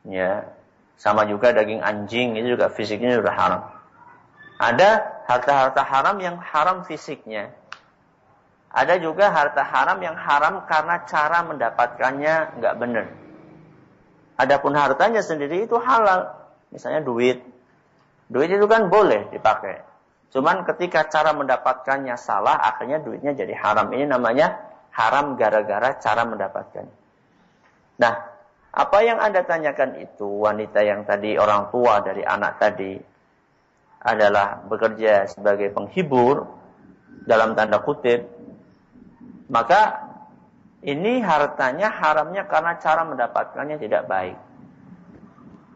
[0.08, 0.48] Ya.
[0.96, 3.62] Sama juga daging anjing itu juga fisiknya sudah haram.
[4.56, 7.52] Ada harta-harta haram yang haram fisiknya.
[8.72, 13.06] Ada juga harta haram yang haram karena cara mendapatkannya nggak benar.
[14.40, 16.32] Adapun hartanya sendiri itu halal.
[16.72, 17.44] Misalnya duit.
[18.32, 19.84] Duit itu kan boleh dipakai.
[20.32, 23.92] Cuman ketika cara mendapatkannya salah, akhirnya duitnya jadi haram.
[23.92, 24.56] Ini namanya
[24.96, 26.96] haram gara-gara cara mendapatkannya.
[28.00, 28.14] Nah,
[28.72, 32.96] apa yang Anda tanyakan itu, wanita yang tadi orang tua dari anak tadi,
[34.02, 36.48] adalah bekerja sebagai penghibur,
[37.28, 38.41] dalam tanda kutip,
[39.52, 40.08] maka
[40.82, 44.40] ini hartanya haramnya karena cara mendapatkannya tidak baik.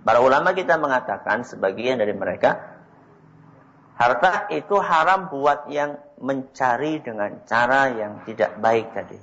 [0.07, 2.73] Para ulama kita mengatakan sebagian dari mereka
[3.99, 9.19] harta itu haram buat yang mencari dengan cara yang tidak baik tadi.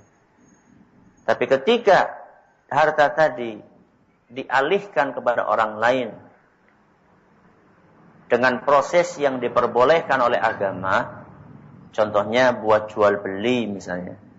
[1.25, 2.13] Tapi ketika
[2.69, 3.57] harta tadi
[4.29, 6.09] dialihkan kepada orang lain
[8.29, 11.25] dengan proses yang diperbolehkan oleh agama,
[11.95, 14.32] contohnya buat jual beli misalnya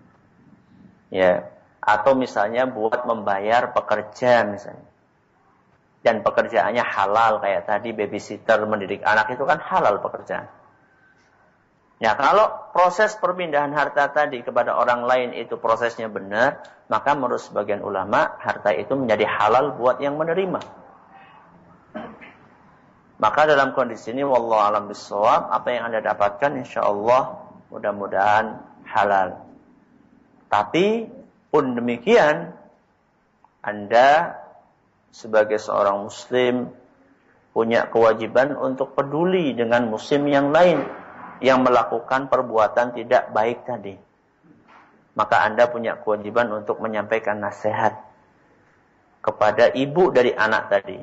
[1.14, 1.46] ya.
[1.78, 4.90] Atau misalnya buat membayar pekerja misalnya.
[6.04, 10.50] Dan pekerjaannya halal kayak tadi babysitter mendidik anak itu kan halal pekerjaan.
[12.02, 16.60] Ya kalau proses perpindahan harta tadi kepada orang lain itu prosesnya benar
[16.90, 20.60] maka menurut sebagian ulama harta itu menjadi halal buat yang menerima.
[23.14, 27.22] Maka dalam kondisi ini wallahu alam bisawab apa yang Anda dapatkan insyaallah
[27.72, 28.60] mudah-mudahan
[28.90, 29.43] halal
[30.54, 31.10] tapi
[31.50, 32.54] pun demikian,
[33.58, 34.38] Anda
[35.10, 36.70] sebagai seorang muslim
[37.50, 40.86] punya kewajiban untuk peduli dengan muslim yang lain
[41.42, 43.98] yang melakukan perbuatan tidak baik tadi.
[45.18, 47.98] Maka Anda punya kewajiban untuk menyampaikan nasihat
[49.26, 51.02] kepada ibu dari anak tadi.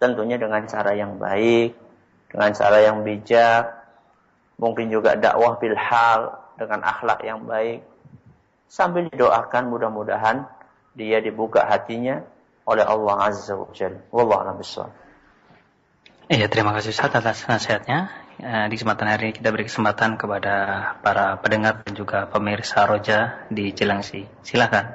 [0.00, 1.76] Tentunya dengan cara yang baik,
[2.32, 3.76] dengan cara yang bijak,
[4.56, 7.89] mungkin juga dakwah bilhal dengan akhlak yang baik
[8.70, 10.46] sambil didoakan mudah-mudahan
[10.94, 12.22] dia dibuka hatinya
[12.62, 13.98] oleh Allah Azza wa Jalla.
[14.14, 14.94] Wallahu a'lam bishawab.
[16.30, 18.14] Iya, terima kasih Ustaz atas nasihatnya.
[18.38, 20.54] Eh, di kesempatan hari ini kita beri kesempatan kepada
[21.02, 24.30] para pendengar dan juga pemirsa Roja di Cilangsi.
[24.46, 24.94] Silakan.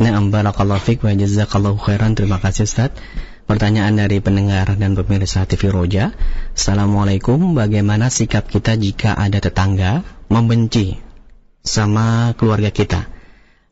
[0.00, 2.16] Na'am barakallahu fiik wa jazakallahu khairan.
[2.16, 2.96] Terima kasih Ustaz.
[3.44, 6.16] Pertanyaan dari pendengar dan pemirsa TV Roja.
[6.56, 11.05] Assalamualaikum, bagaimana sikap kita jika ada tetangga membenci
[11.66, 13.10] sama keluarga kita.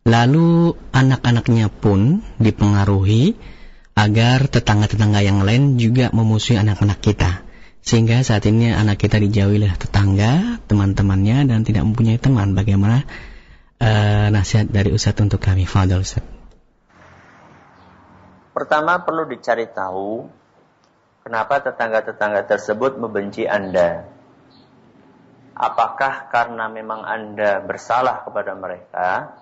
[0.04, 3.38] Lalu anak-anaknya pun dipengaruhi
[3.96, 7.40] agar tetangga-tetangga yang lain juga memusuhi anak-anak kita.
[7.80, 12.52] Sehingga saat ini anak kita dijauhi oleh tetangga, teman-temannya dan tidak mempunyai teman.
[12.52, 13.06] Bagaimana
[13.80, 15.64] uh, nasihat dari Ustadz untuk kami?
[15.64, 16.26] Fadal Ustadz.
[18.52, 20.30] Pertama perlu dicari tahu
[21.24, 24.13] kenapa tetangga-tetangga tersebut membenci Anda
[25.54, 29.38] apakah karena memang Anda bersalah kepada mereka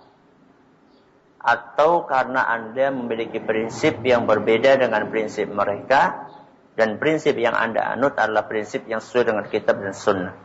[1.42, 6.30] atau karena Anda memiliki prinsip yang berbeda dengan prinsip mereka
[6.78, 10.36] dan prinsip yang Anda anut adalah prinsip yang sesuai dengan kitab dan sunnah.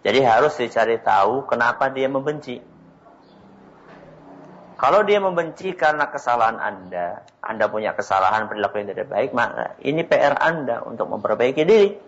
[0.00, 2.60] Jadi harus dicari tahu kenapa dia membenci.
[4.80, 10.00] Kalau dia membenci karena kesalahan Anda, Anda punya kesalahan perilaku yang tidak baik, maka ini
[10.08, 12.00] PR Anda untuk memperbaiki diri.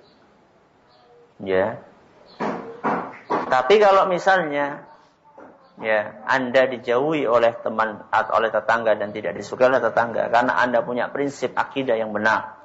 [1.45, 1.85] Ya,
[3.53, 4.89] tapi kalau misalnya
[5.77, 10.81] ya Anda dijauhi oleh teman atau oleh tetangga dan tidak disukai oleh tetangga karena Anda
[10.81, 12.65] punya prinsip akidah yang benar.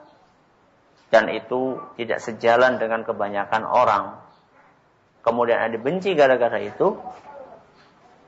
[1.08, 4.20] dan itu tidak sejalan dengan kebanyakan orang,
[5.24, 7.00] kemudian ada benci gara-gara itu,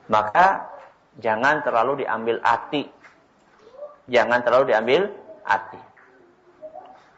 [0.08, 0.72] maka
[1.20, 2.88] jangan terlalu diambil hati.
[4.08, 5.12] Jangan terlalu diambil
[5.44, 5.76] hati.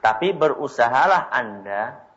[0.03, 2.11] Tapi berusahalah Anda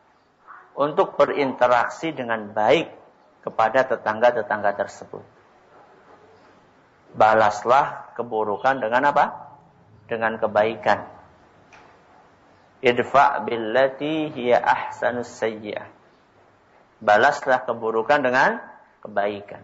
[0.74, 3.05] untuk berinteraksi dengan baik
[3.46, 5.22] kepada tetangga-tetangga tersebut.
[7.14, 9.54] Balaslah keburukan dengan apa?
[10.10, 11.06] Dengan kebaikan.
[12.82, 15.86] Idfa billati hiya ahsanus sayyi'ah.
[16.98, 18.58] Balaslah keburukan dengan
[19.06, 19.62] kebaikan.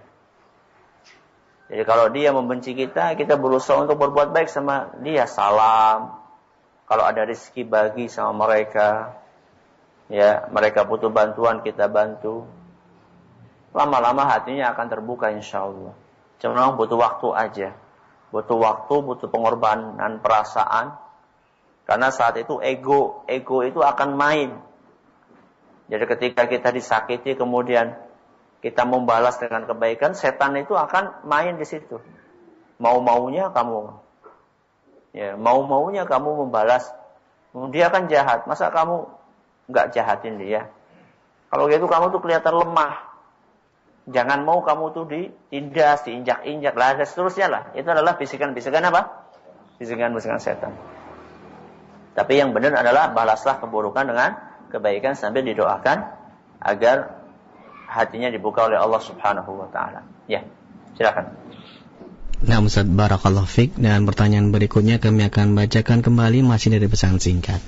[1.67, 5.27] Jadi kalau dia membenci kita, kita berusaha untuk berbuat baik sama dia.
[5.27, 6.23] Salam.
[6.87, 9.19] Kalau ada rezeki bagi sama mereka.
[10.13, 12.45] Ya, mereka butuh bantuan, kita bantu
[13.73, 15.97] lama-lama hatinya akan terbuka insya Allah.
[16.41, 17.69] Cuma butuh waktu aja.
[18.33, 20.97] Butuh waktu, butuh pengorbanan perasaan.
[21.85, 24.51] Karena saat itu ego, ego itu akan main.
[25.93, 27.93] Jadi ketika kita disakiti kemudian
[28.65, 32.01] kita membalas dengan kebaikan, setan itu akan main di situ.
[32.81, 33.93] Mau-maunya kamu
[35.13, 36.89] ya, mau-maunya kamu membalas.
[37.53, 38.49] Dia akan jahat.
[38.49, 39.05] Masa kamu
[39.69, 40.73] nggak jahatin dia?
[41.53, 43.12] Kalau gitu kamu tuh kelihatan lemah.
[44.11, 47.63] Jangan mau kamu tuh ditindas, diinjak-injak, lah dan seterusnya lah.
[47.79, 49.31] Itu adalah bisikan-bisikan apa?
[49.79, 50.75] Bisikan-bisikan setan.
[52.13, 54.37] Tapi yang benar adalah balaslah keburukan dengan
[54.75, 56.03] kebaikan sambil didoakan
[56.59, 57.23] agar
[57.87, 60.03] hatinya dibuka oleh Allah Subhanahu wa taala.
[60.27, 60.43] Ya,
[60.99, 61.39] silakan.
[62.43, 67.63] Nah, Ustaz Barakallahu Fik dan pertanyaan berikutnya kami akan bacakan kembali masih dari pesan singkat.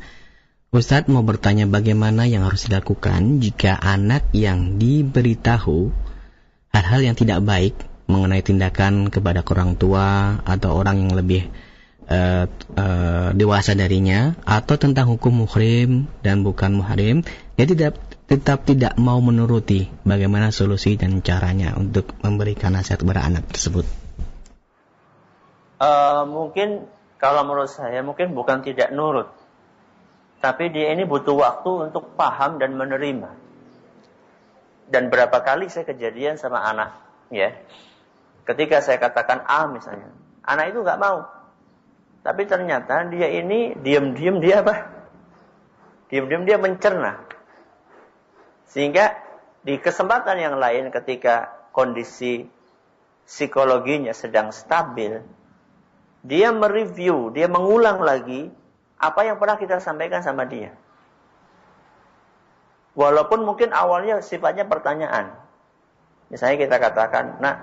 [0.74, 5.94] Ustadz mau bertanya bagaimana yang harus dilakukan jika anak yang diberitahu
[6.74, 7.78] hal-hal yang tidak baik
[8.10, 11.48] mengenai tindakan kepada orang tua atau orang yang lebih
[12.10, 17.22] uh, uh, dewasa darinya atau tentang hukum muhrim dan bukan muhrim
[17.54, 17.96] dia tidak
[18.26, 23.86] tetap tidak mau menuruti bagaimana solusi dan caranya untuk memberikan nasihat kepada anak tersebut.
[25.78, 26.88] Uh, mungkin
[27.22, 29.30] kalau menurut saya mungkin bukan tidak nurut
[30.44, 33.43] tapi dia ini butuh waktu untuk paham dan menerima
[34.88, 36.96] dan berapa kali saya kejadian sama anak,
[37.32, 37.56] ya.
[38.44, 40.12] Ketika saya katakan A misalnya,
[40.44, 41.24] anak itu nggak mau.
[42.24, 44.88] Tapi ternyata dia ini diam-diam dia apa?
[46.08, 47.24] Diam-diam dia mencerna.
[48.68, 49.16] Sehingga
[49.64, 52.44] di kesempatan yang lain ketika kondisi
[53.24, 55.24] psikologinya sedang stabil,
[56.24, 58.48] dia mereview, dia mengulang lagi
[59.00, 60.72] apa yang pernah kita sampaikan sama dia.
[62.94, 65.34] Walaupun mungkin awalnya sifatnya pertanyaan.
[66.30, 67.56] Misalnya kita katakan, nak,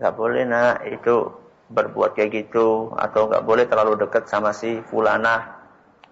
[0.00, 1.28] nggak boleh nak itu
[1.72, 5.60] berbuat kayak gitu atau nggak boleh terlalu dekat sama si fulana.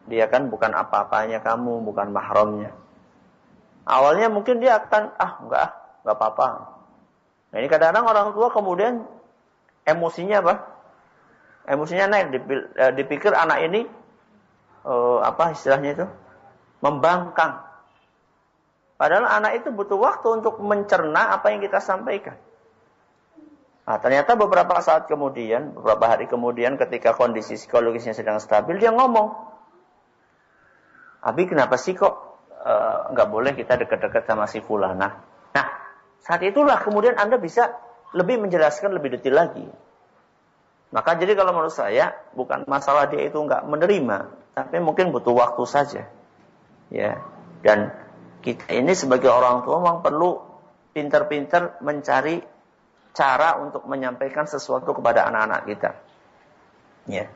[0.09, 2.73] Dia kan bukan apa-apanya kamu, bukan mahramnya.
[3.89, 5.69] Awalnya mungkin dia akan ah nggak
[6.05, 6.47] nggak apa-apa.
[7.51, 9.05] Nah ini kadang-kadang orang tua kemudian
[9.89, 10.55] emosinya apa?
[11.69, 12.27] Emosinya naik
[12.77, 13.85] eh, dipikir anak ini
[14.85, 16.07] uh, apa istilahnya itu
[16.81, 17.70] membangkang
[19.01, 22.37] Padahal anak itu butuh waktu untuk mencerna apa yang kita sampaikan.
[23.89, 29.33] Nah, ternyata beberapa saat kemudian, beberapa hari kemudian ketika kondisi psikologisnya sedang stabil, dia ngomong.
[31.25, 32.13] Abi kenapa sih kok
[32.61, 35.25] uh, nggak boleh kita dekat-dekat sama si fulana?
[35.57, 35.67] Nah,
[36.21, 37.73] saat itulah kemudian Anda bisa
[38.13, 39.65] lebih menjelaskan lebih detail lagi.
[40.93, 45.65] Maka jadi kalau menurut saya bukan masalah dia itu nggak menerima, tapi mungkin butuh waktu
[45.65, 46.05] saja.
[46.93, 47.17] Ya.
[47.65, 48.10] Dan
[48.41, 50.41] kita ini sebagai orang tua memang perlu
[50.91, 52.41] pinter-pinter mencari
[53.13, 55.91] cara untuk menyampaikan sesuatu kepada anak-anak kita.
[57.11, 57.27] Ya.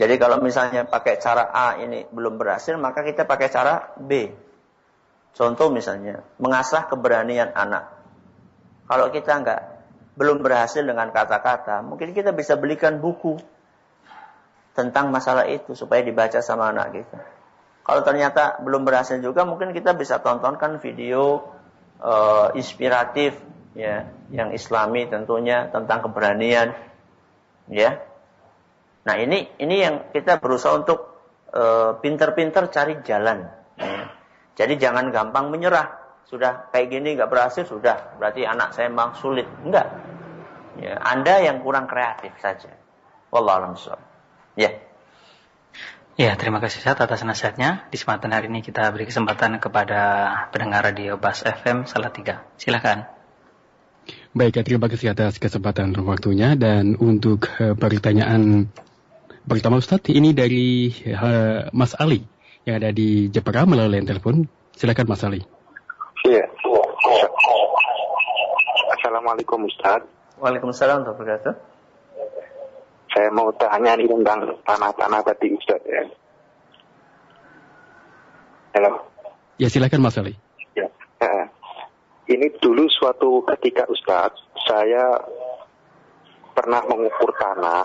[0.00, 4.32] Jadi kalau misalnya pakai cara A ini belum berhasil, maka kita pakai cara B.
[5.36, 8.00] Contoh misalnya, mengasah keberanian anak.
[8.88, 9.60] Kalau kita nggak
[10.16, 13.38] belum berhasil dengan kata-kata, mungkin kita bisa belikan buku
[14.72, 17.39] tentang masalah itu supaya dibaca sama anak kita.
[17.90, 21.42] Kalau ternyata belum berhasil juga, mungkin kita bisa tontonkan video
[21.98, 23.34] uh, inspiratif
[23.74, 26.70] ya, yang Islami tentunya tentang keberanian,
[27.66, 27.98] ya.
[29.02, 31.02] Nah ini ini yang kita berusaha untuk
[31.50, 33.50] uh, pinter-pinter cari jalan.
[33.74, 34.06] Ya.
[34.54, 35.90] Jadi jangan gampang menyerah.
[36.30, 39.50] Sudah kayak gini nggak berhasil sudah berarti anak saya memang sulit.
[39.66, 39.90] Enggak.
[40.78, 42.70] Ya, anda yang kurang kreatif saja.
[43.34, 43.74] Wallahu
[44.54, 44.78] Ya.
[46.20, 47.88] Ya, terima kasih Ustaz atas nasihatnya.
[47.88, 52.44] Di kesempatan hari ini kita beri kesempatan kepada pendengar radio Bas FM Salatiga.
[52.60, 53.08] Silakan.
[54.36, 58.68] Baik, terima kasih atas kesempatan waktunya dan untuk uh, pertanyaan
[59.48, 62.28] pertama Ustaz ini dari uh, Mas Ali
[62.68, 64.44] yang ada di Jepara melalui telepon.
[64.76, 65.40] Silakan Mas Ali.
[66.28, 66.44] Iya.
[68.92, 70.04] Assalamualaikum Ustaz.
[70.36, 71.69] Waalaikumsalam warahmatullahi wabarakatuh.
[73.10, 76.02] Saya mau tanya nih tentang tanah-tanah tadi Ustaz ya.
[78.78, 79.02] Halo.
[79.58, 80.38] Ya silakan Mas Ali.
[80.78, 80.86] Ya.
[81.18, 81.50] Nah,
[82.30, 85.18] ini dulu suatu ketika Ustadz, saya
[86.54, 87.82] pernah mengukur tanah.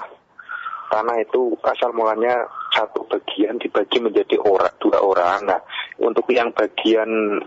[0.94, 2.46] Tanah itu asal mulanya
[2.78, 5.50] satu bagian dibagi menjadi orang, dua orang.
[5.50, 5.60] Nah,
[5.98, 7.42] untuk yang bagian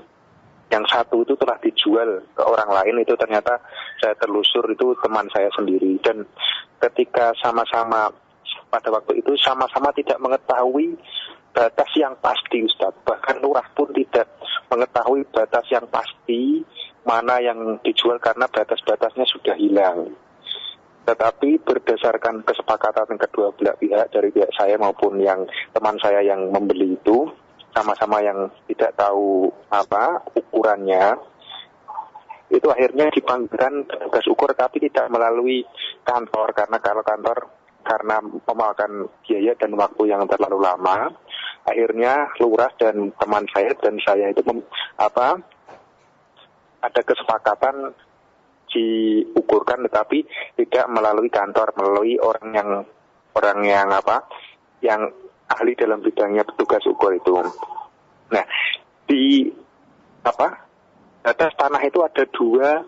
[0.68, 3.56] yang satu itu telah dijual ke orang lain itu ternyata
[4.00, 6.28] saya telusur itu teman saya sendiri dan
[6.78, 8.12] ketika sama-sama
[8.68, 10.92] pada waktu itu sama-sama tidak mengetahui
[11.52, 12.94] batas yang pasti Ustaz.
[13.02, 14.28] Bahkan lurah pun tidak
[14.68, 16.62] mengetahui batas yang pasti
[17.08, 20.12] mana yang dijual karena batas-batasnya sudah hilang.
[21.08, 27.00] Tetapi berdasarkan kesepakatan kedua belah pihak dari pihak saya maupun yang teman saya yang membeli
[27.00, 27.32] itu
[27.72, 31.18] sama-sama yang tidak tahu apa ukurannya
[32.48, 35.60] itu akhirnya dipanggilkan petugas ukur tapi tidak melalui
[36.00, 36.56] kantor.
[36.56, 37.38] Karena kalau kantor
[37.84, 41.08] karena memakan biaya dan waktu yang terlalu lama
[41.64, 44.60] akhirnya lurah dan teman saya dan saya itu mem,
[45.00, 45.40] apa
[46.84, 47.92] ada kesepakatan
[48.68, 50.24] diukurkan tetapi
[50.60, 52.70] tidak melalui kantor melalui orang yang
[53.32, 54.28] orang yang apa
[54.84, 55.08] yang
[55.48, 57.32] ahli dalam bidangnya petugas ukur itu.
[58.32, 58.44] Nah
[59.08, 59.48] di
[60.24, 60.68] apa
[61.24, 62.84] batas tanah itu ada dua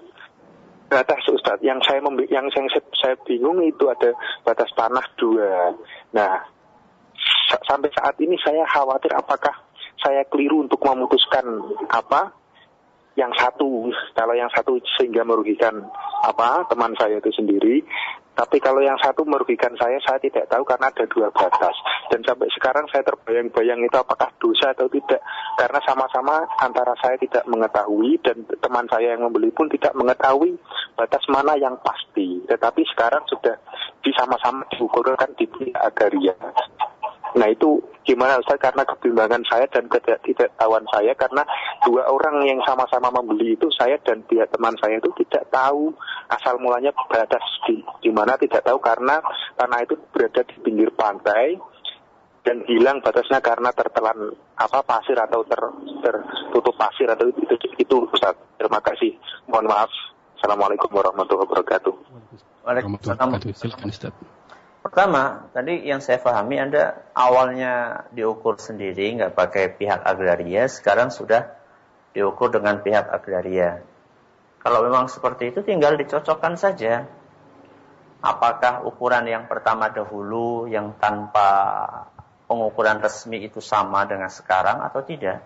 [0.91, 1.65] batas Ustadz.
[1.65, 4.13] Yang saya yang saya, saya bingung itu ada
[4.45, 5.73] batas tanah dua.
[6.13, 6.45] Nah
[7.67, 9.55] sampai saat ini saya khawatir apakah
[10.01, 11.45] saya keliru untuk memutuskan
[11.93, 12.33] apa
[13.19, 15.85] yang satu kalau yang satu sehingga merugikan
[16.25, 17.85] apa teman saya itu sendiri
[18.41, 21.77] tapi kalau yang satu merugikan saya saya tidak tahu karena ada dua batas.
[22.09, 25.21] Dan sampai sekarang saya terbayang-bayang itu apakah dosa atau tidak.
[25.61, 30.57] Karena sama-sama antara saya tidak mengetahui dan teman saya yang membeli pun tidak mengetahui
[30.97, 32.41] batas mana yang pasti.
[32.49, 33.61] Tetapi sekarang sudah
[34.01, 36.33] disama-sama diukurkan di pihak agaria.
[37.37, 41.45] Nah itu gimana Ustaz karena kebimbangan saya dan ketidaktahuan saya karena
[41.85, 45.93] dua orang yang sama-sama membeli itu saya dan pihak teman saya itu tidak tahu
[46.33, 49.21] asal mulanya batas di, di mana tidak tahu karena
[49.61, 51.61] tanah itu berada di pinggir pantai
[52.41, 55.61] dan hilang batasnya karena tertelan apa pasir atau ter,
[56.01, 58.33] tertutup pasir atau itu, itu, itu Ustaz.
[58.57, 59.13] Terima kasih.
[59.45, 59.93] Mohon maaf.
[60.41, 61.95] Assalamualaikum warahmatullahi wabarakatuh.
[62.65, 63.29] Waalaikumsalam.
[63.53, 64.40] Ustaz.
[64.81, 71.53] Pertama, tadi yang saya pahami Anda awalnya diukur sendiri, nggak pakai pihak agraria, sekarang sudah
[72.17, 73.85] diukur dengan pihak agraria.
[74.61, 77.05] Kalau memang seperti itu tinggal dicocokkan saja.
[78.21, 81.49] Apakah ukuran yang pertama dahulu yang tanpa
[82.45, 85.41] pengukuran resmi itu sama dengan sekarang atau tidak?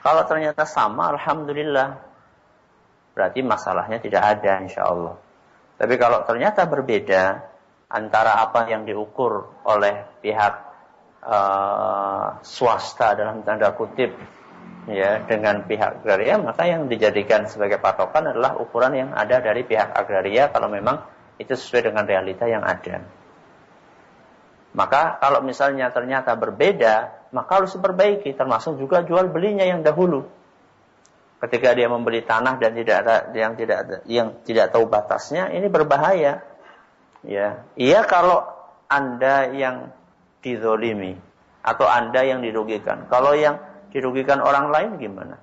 [0.00, 2.00] Kalau ternyata sama, Alhamdulillah.
[3.12, 5.16] Berarti masalahnya tidak ada insya Allah.
[5.76, 7.53] Tapi kalau ternyata berbeda,
[7.94, 10.54] antara apa yang diukur oleh pihak
[11.22, 14.10] uh, swasta dalam tanda kutip
[14.90, 19.94] ya dengan pihak agraria maka yang dijadikan sebagai patokan adalah ukuran yang ada dari pihak
[19.94, 21.06] agraria kalau memang
[21.38, 23.02] itu sesuai dengan realita yang ada.
[24.74, 30.26] Maka kalau misalnya ternyata berbeda, maka harus diperbaiki termasuk juga jual belinya yang dahulu.
[31.38, 33.78] Ketika dia membeli tanah dan tidak ada yang tidak
[34.10, 36.42] yang tidak tahu batasnya, ini berbahaya
[37.24, 38.44] Ya, iya kalau
[38.88, 39.90] Anda yang
[40.44, 41.16] dizolimi
[41.64, 43.08] atau Anda yang dirugikan.
[43.08, 43.60] Kalau yang
[43.90, 45.40] dirugikan orang lain gimana?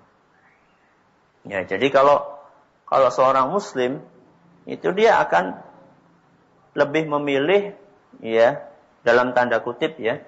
[1.41, 2.21] Ya, jadi kalau
[2.86, 3.97] kalau seorang muslim
[4.69, 5.57] itu dia akan
[6.77, 7.73] lebih memilih
[8.21, 8.61] ya
[9.01, 10.21] dalam tanda kutip ya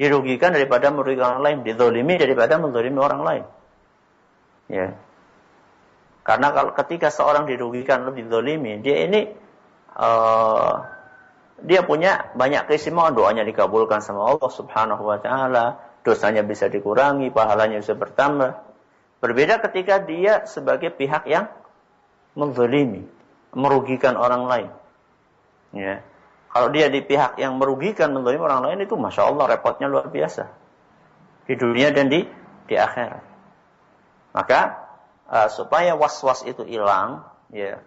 [0.00, 3.44] dirugikan daripada merugikan orang lain, dizolimi daripada menzolimi orang lain.
[4.72, 4.96] Ya.
[6.24, 9.28] Karena kalau ketika seorang dirugikan lebih dizolimi, dia ini
[10.00, 10.72] uh,
[11.60, 17.84] dia punya banyak keistimewaan doanya dikabulkan sama Allah Subhanahu wa taala, dosanya bisa dikurangi, pahalanya
[17.84, 18.56] bisa bertambah.
[19.20, 21.52] Berbeda ketika dia sebagai pihak yang
[22.32, 23.04] menzalimi,
[23.52, 24.70] merugikan orang lain.
[25.76, 26.00] Ya.
[26.50, 30.48] Kalau dia di pihak yang merugikan, menzalimi orang lain itu masya Allah repotnya luar biasa
[31.44, 32.24] di dunia dan di
[32.64, 33.22] di akhirat.
[34.32, 34.60] Maka
[35.28, 37.84] uh, supaya was-was itu hilang, ya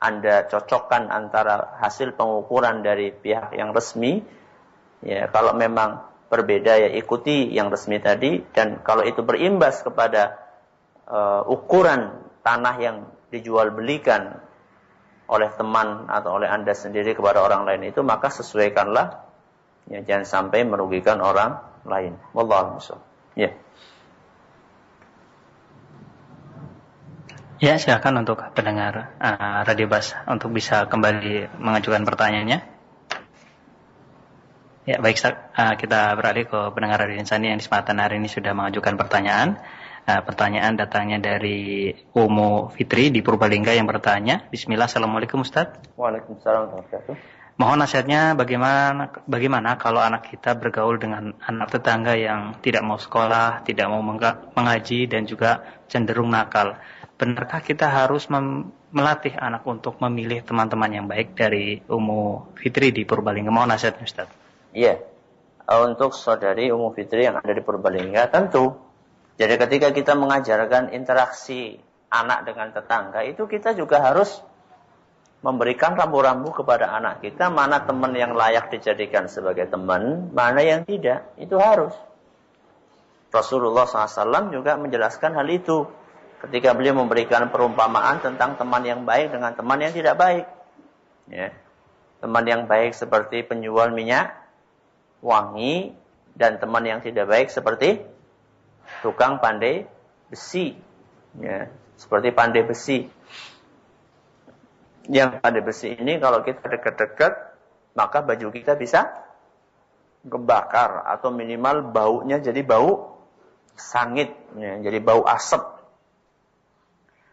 [0.00, 4.24] anda cocokkan antara hasil pengukuran dari pihak yang resmi,
[5.04, 10.40] ya kalau memang berbeda ya ikuti yang resmi tadi dan kalau itu berimbas kepada
[11.10, 12.96] uh, ukuran tanah yang
[13.28, 14.40] dijual belikan
[15.30, 19.26] oleh teman atau oleh Anda sendiri kepada orang lain itu maka sesuaikanlah
[19.90, 22.16] ya jangan sampai merugikan orang lain.
[22.32, 22.78] Wallahu
[23.38, 23.54] Ya.
[27.60, 32.64] Ya, silakan untuk pendengar uh, Radio Bas untuk bisa kembali mengajukan pertanyaannya.
[34.88, 38.56] Ya, baik uh, kita beralih ke pendengar Radio Insani yang di kesempatan hari ini sudah
[38.56, 39.60] mengajukan pertanyaan.
[40.08, 44.48] Uh, pertanyaan datangnya dari Umu Fitri di Purbalingga yang bertanya.
[44.48, 45.68] Bismillah, Assalamualaikum Ustaz.
[46.00, 52.80] Waalaikumsalam warahmatullahi Mohon nasihatnya bagaimana bagaimana kalau anak kita bergaul dengan anak tetangga yang tidak
[52.80, 55.60] mau sekolah, tidak mau mengaji dan juga
[55.92, 56.80] cenderung nakal
[57.20, 58.32] benarkah kita harus
[58.88, 63.52] melatih anak untuk memilih teman-teman yang baik dari Umu Fitri di Purbalingga?
[63.52, 64.32] Mau nasihat Ustaz?
[64.72, 65.04] Iya.
[65.68, 68.72] Untuk saudari Umu Fitri yang ada di Purbalingga, tentu.
[69.36, 71.76] Jadi ketika kita mengajarkan interaksi
[72.08, 74.40] anak dengan tetangga, itu kita juga harus
[75.44, 81.36] memberikan rambu-rambu kepada anak kita mana teman yang layak dijadikan sebagai teman, mana yang tidak.
[81.36, 81.92] Itu harus.
[83.30, 85.99] Rasulullah SAW juga menjelaskan hal itu
[86.40, 90.46] ketika beliau memberikan perumpamaan tentang teman yang baik dengan teman yang tidak baik.
[91.28, 91.52] Ya.
[92.20, 94.32] Teman yang baik seperti penjual minyak
[95.20, 95.92] wangi
[96.36, 98.00] dan teman yang tidak baik seperti
[99.04, 99.84] tukang pandai
[100.32, 100.76] besi.
[101.36, 101.68] Ya.
[102.00, 103.04] Seperti pandai besi.
[105.10, 107.32] Yang pandai besi ini kalau kita dekat-dekat
[107.92, 109.12] maka baju kita bisa
[110.24, 113.16] kebakar atau minimal baunya jadi bau
[113.80, 115.79] sangit, ya, jadi bau asap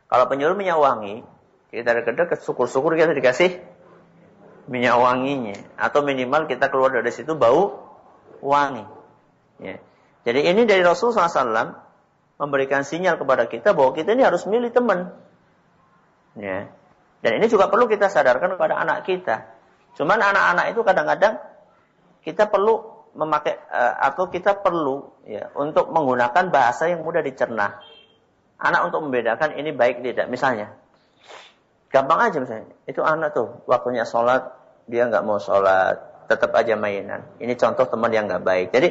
[0.08, 1.24] kalau penyuruh minyak wangi,
[1.68, 3.60] kita dekat-dekat syukur-syukur kita dikasih
[4.72, 5.56] minyak wanginya.
[5.76, 7.76] Atau minimal kita keluar dari situ bau
[8.40, 8.88] wangi.
[9.60, 9.84] Ya.
[10.24, 11.76] Jadi ini dari Rasulullah SAW
[12.40, 15.12] memberikan sinyal kepada kita bahwa kita ini harus milih teman.
[16.40, 16.72] Ya.
[17.20, 19.44] Dan ini juga perlu kita sadarkan kepada anak kita.
[20.00, 21.42] Cuman anak-anak itu kadang-kadang
[22.24, 27.82] kita perlu memakai uh, atau kita perlu ya untuk menggunakan bahasa yang mudah dicerna
[28.58, 30.28] anak untuk membedakan ini baik tidak.
[30.30, 30.74] Misalnya,
[31.94, 32.74] gampang aja misalnya.
[32.90, 34.54] Itu anak tuh, waktunya sholat,
[34.90, 37.24] dia nggak mau sholat, tetap aja mainan.
[37.38, 38.68] Ini contoh teman yang nggak baik.
[38.74, 38.90] Jadi,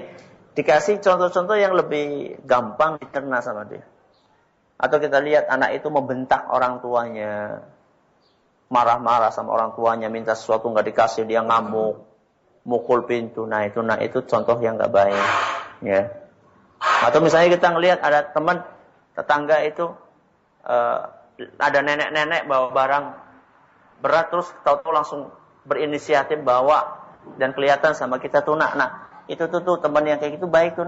[0.56, 3.84] dikasih contoh-contoh yang lebih gampang dicerna sama dia.
[4.76, 7.64] Atau kita lihat anak itu membentak orang tuanya,
[8.68, 12.02] marah-marah sama orang tuanya, minta sesuatu nggak dikasih, dia ngamuk,
[12.68, 13.48] mukul pintu.
[13.48, 15.24] Nah itu, nah itu contoh yang nggak baik.
[15.80, 16.12] Ya.
[16.80, 18.75] Atau misalnya kita ngelihat ada teman
[19.16, 19.96] tetangga itu
[20.68, 21.00] uh,
[21.56, 23.06] ada nenek-nenek bawa barang
[24.04, 25.20] berat terus tahu-tahu langsung
[25.64, 27.08] berinisiatif bawa
[27.40, 28.78] dan kelihatan sama kita tuh nak.
[28.78, 28.90] Nah,
[29.26, 30.86] itu tuh tuh teman yang kayak gitu baik tuh.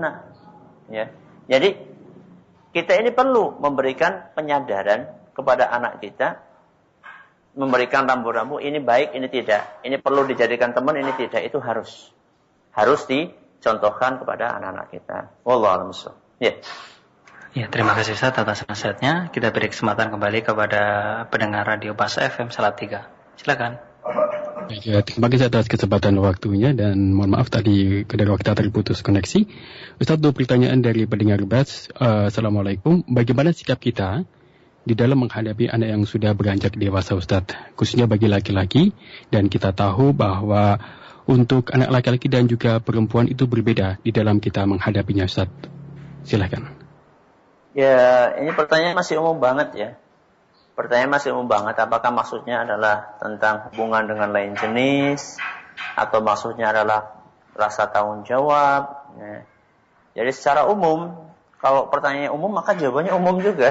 [0.92, 1.10] Ya.
[1.48, 1.74] Jadi
[2.76, 6.44] kita ini perlu memberikan penyadaran kepada anak kita
[7.58, 9.82] memberikan rambu-rambu ini baik, ini tidak.
[9.82, 11.42] Ini perlu dijadikan teman, ini tidak.
[11.42, 12.14] Itu harus
[12.70, 15.16] harus dicontohkan kepada anak-anak kita.
[15.42, 16.54] Wallahu a'lam Ya.
[17.56, 19.32] Ya, terima kasih Ustaz atas nasihatnya.
[19.32, 20.82] Kita beri kesempatan kembali kepada
[21.32, 23.08] pendengar Radio Basa FM Salatiga.
[23.40, 23.80] Silakan.
[24.84, 29.48] Ya, terima kasih atas kesempatan waktunya dan mohon maaf tadi kedua kita terputus koneksi.
[29.96, 31.88] Ustaz, dua pertanyaan dari pendengar Bas.
[31.96, 33.00] Uh, Assalamualaikum.
[33.08, 34.28] Bagaimana sikap kita
[34.84, 37.48] di dalam menghadapi anak yang sudah beranjak dewasa Ustaz,
[37.80, 38.92] khususnya bagi laki-laki
[39.32, 40.76] dan kita tahu bahwa
[41.24, 45.48] untuk anak laki-laki dan juga perempuan itu berbeda di dalam kita menghadapinya Ustaz.
[46.28, 46.87] Silakan.
[47.78, 49.90] Ya, ini pertanyaan masih umum banget ya.
[50.74, 51.78] Pertanyaan masih umum banget.
[51.78, 55.38] Apakah maksudnya adalah tentang hubungan dengan lain jenis
[55.94, 57.22] atau maksudnya adalah
[57.54, 59.14] rasa tanggung jawab?
[59.14, 59.46] Ya.
[60.18, 61.14] Jadi secara umum,
[61.62, 63.70] kalau pertanyaannya umum maka jawabannya umum juga.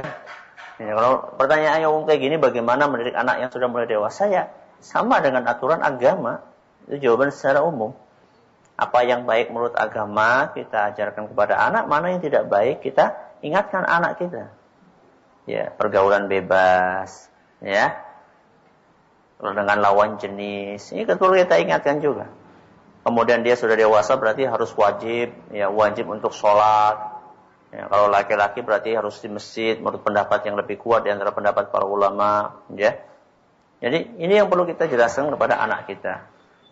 [0.79, 4.47] Ya, kalau pertanyaannya umum kayak gini, bagaimana mendidik anak yang sudah mulai dewasa ya
[4.79, 6.47] sama dengan aturan agama.
[6.87, 7.91] Itu jawaban secara umum.
[8.79, 13.83] Apa yang baik menurut agama kita ajarkan kepada anak, mana yang tidak baik kita ingatkan
[13.85, 14.49] anak kita.
[15.47, 17.31] Ya, pergaulan bebas,
[17.63, 18.03] ya.
[19.37, 22.27] Dengan lawan jenis, ini perlu kita ingatkan juga.
[23.07, 27.15] Kemudian dia sudah dewasa berarti harus wajib, ya wajib untuk sholat.
[27.71, 31.71] Ya, kalau laki-laki berarti harus di masjid menurut pendapat yang lebih kuat di antara pendapat
[31.71, 32.99] para ulama, ya.
[33.77, 36.27] Jadi ini yang perlu kita jelaskan kepada anak kita.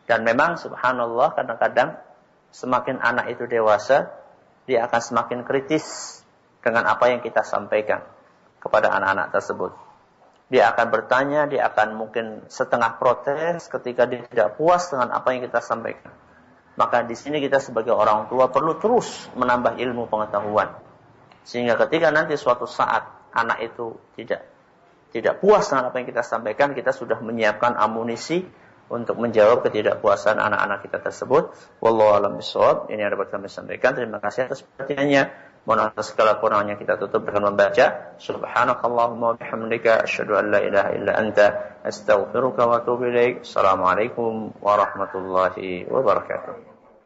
[0.09, 2.01] Dan memang subhanallah kadang-kadang
[2.49, 4.09] semakin anak itu dewasa,
[4.65, 6.19] dia akan semakin kritis
[6.65, 8.01] dengan apa yang kita sampaikan
[8.57, 9.71] kepada anak-anak tersebut.
[10.49, 15.45] Dia akan bertanya, dia akan mungkin setengah protes ketika dia tidak puas dengan apa yang
[15.45, 16.09] kita sampaikan.
[16.73, 20.73] Maka di sini kita sebagai orang tua perlu terus menambah ilmu pengetahuan.
[21.45, 24.49] Sehingga ketika nanti suatu saat anak itu tidak
[25.13, 28.43] tidak puas dengan apa yang kita sampaikan, kita sudah menyiapkan amunisi
[28.89, 31.53] untuk menjawab ketidakpuasan anak-anak kita tersebut.
[31.81, 32.91] Wallahu a'lam bishawab.
[32.91, 33.97] Ini yang dapat kami sampaikan.
[33.97, 35.44] Terima kasih atas perhatiannya.
[35.65, 41.45] Mohon segala kurangnya kita tutup dengan membaca Subhanakallahumma bihamdika asyhadu an la ilaha illa anta
[41.81, 43.41] astaghfiruka wa atubu ilaik.
[43.41, 46.74] Assalamualaikum warahmatullahi wabarakatuh.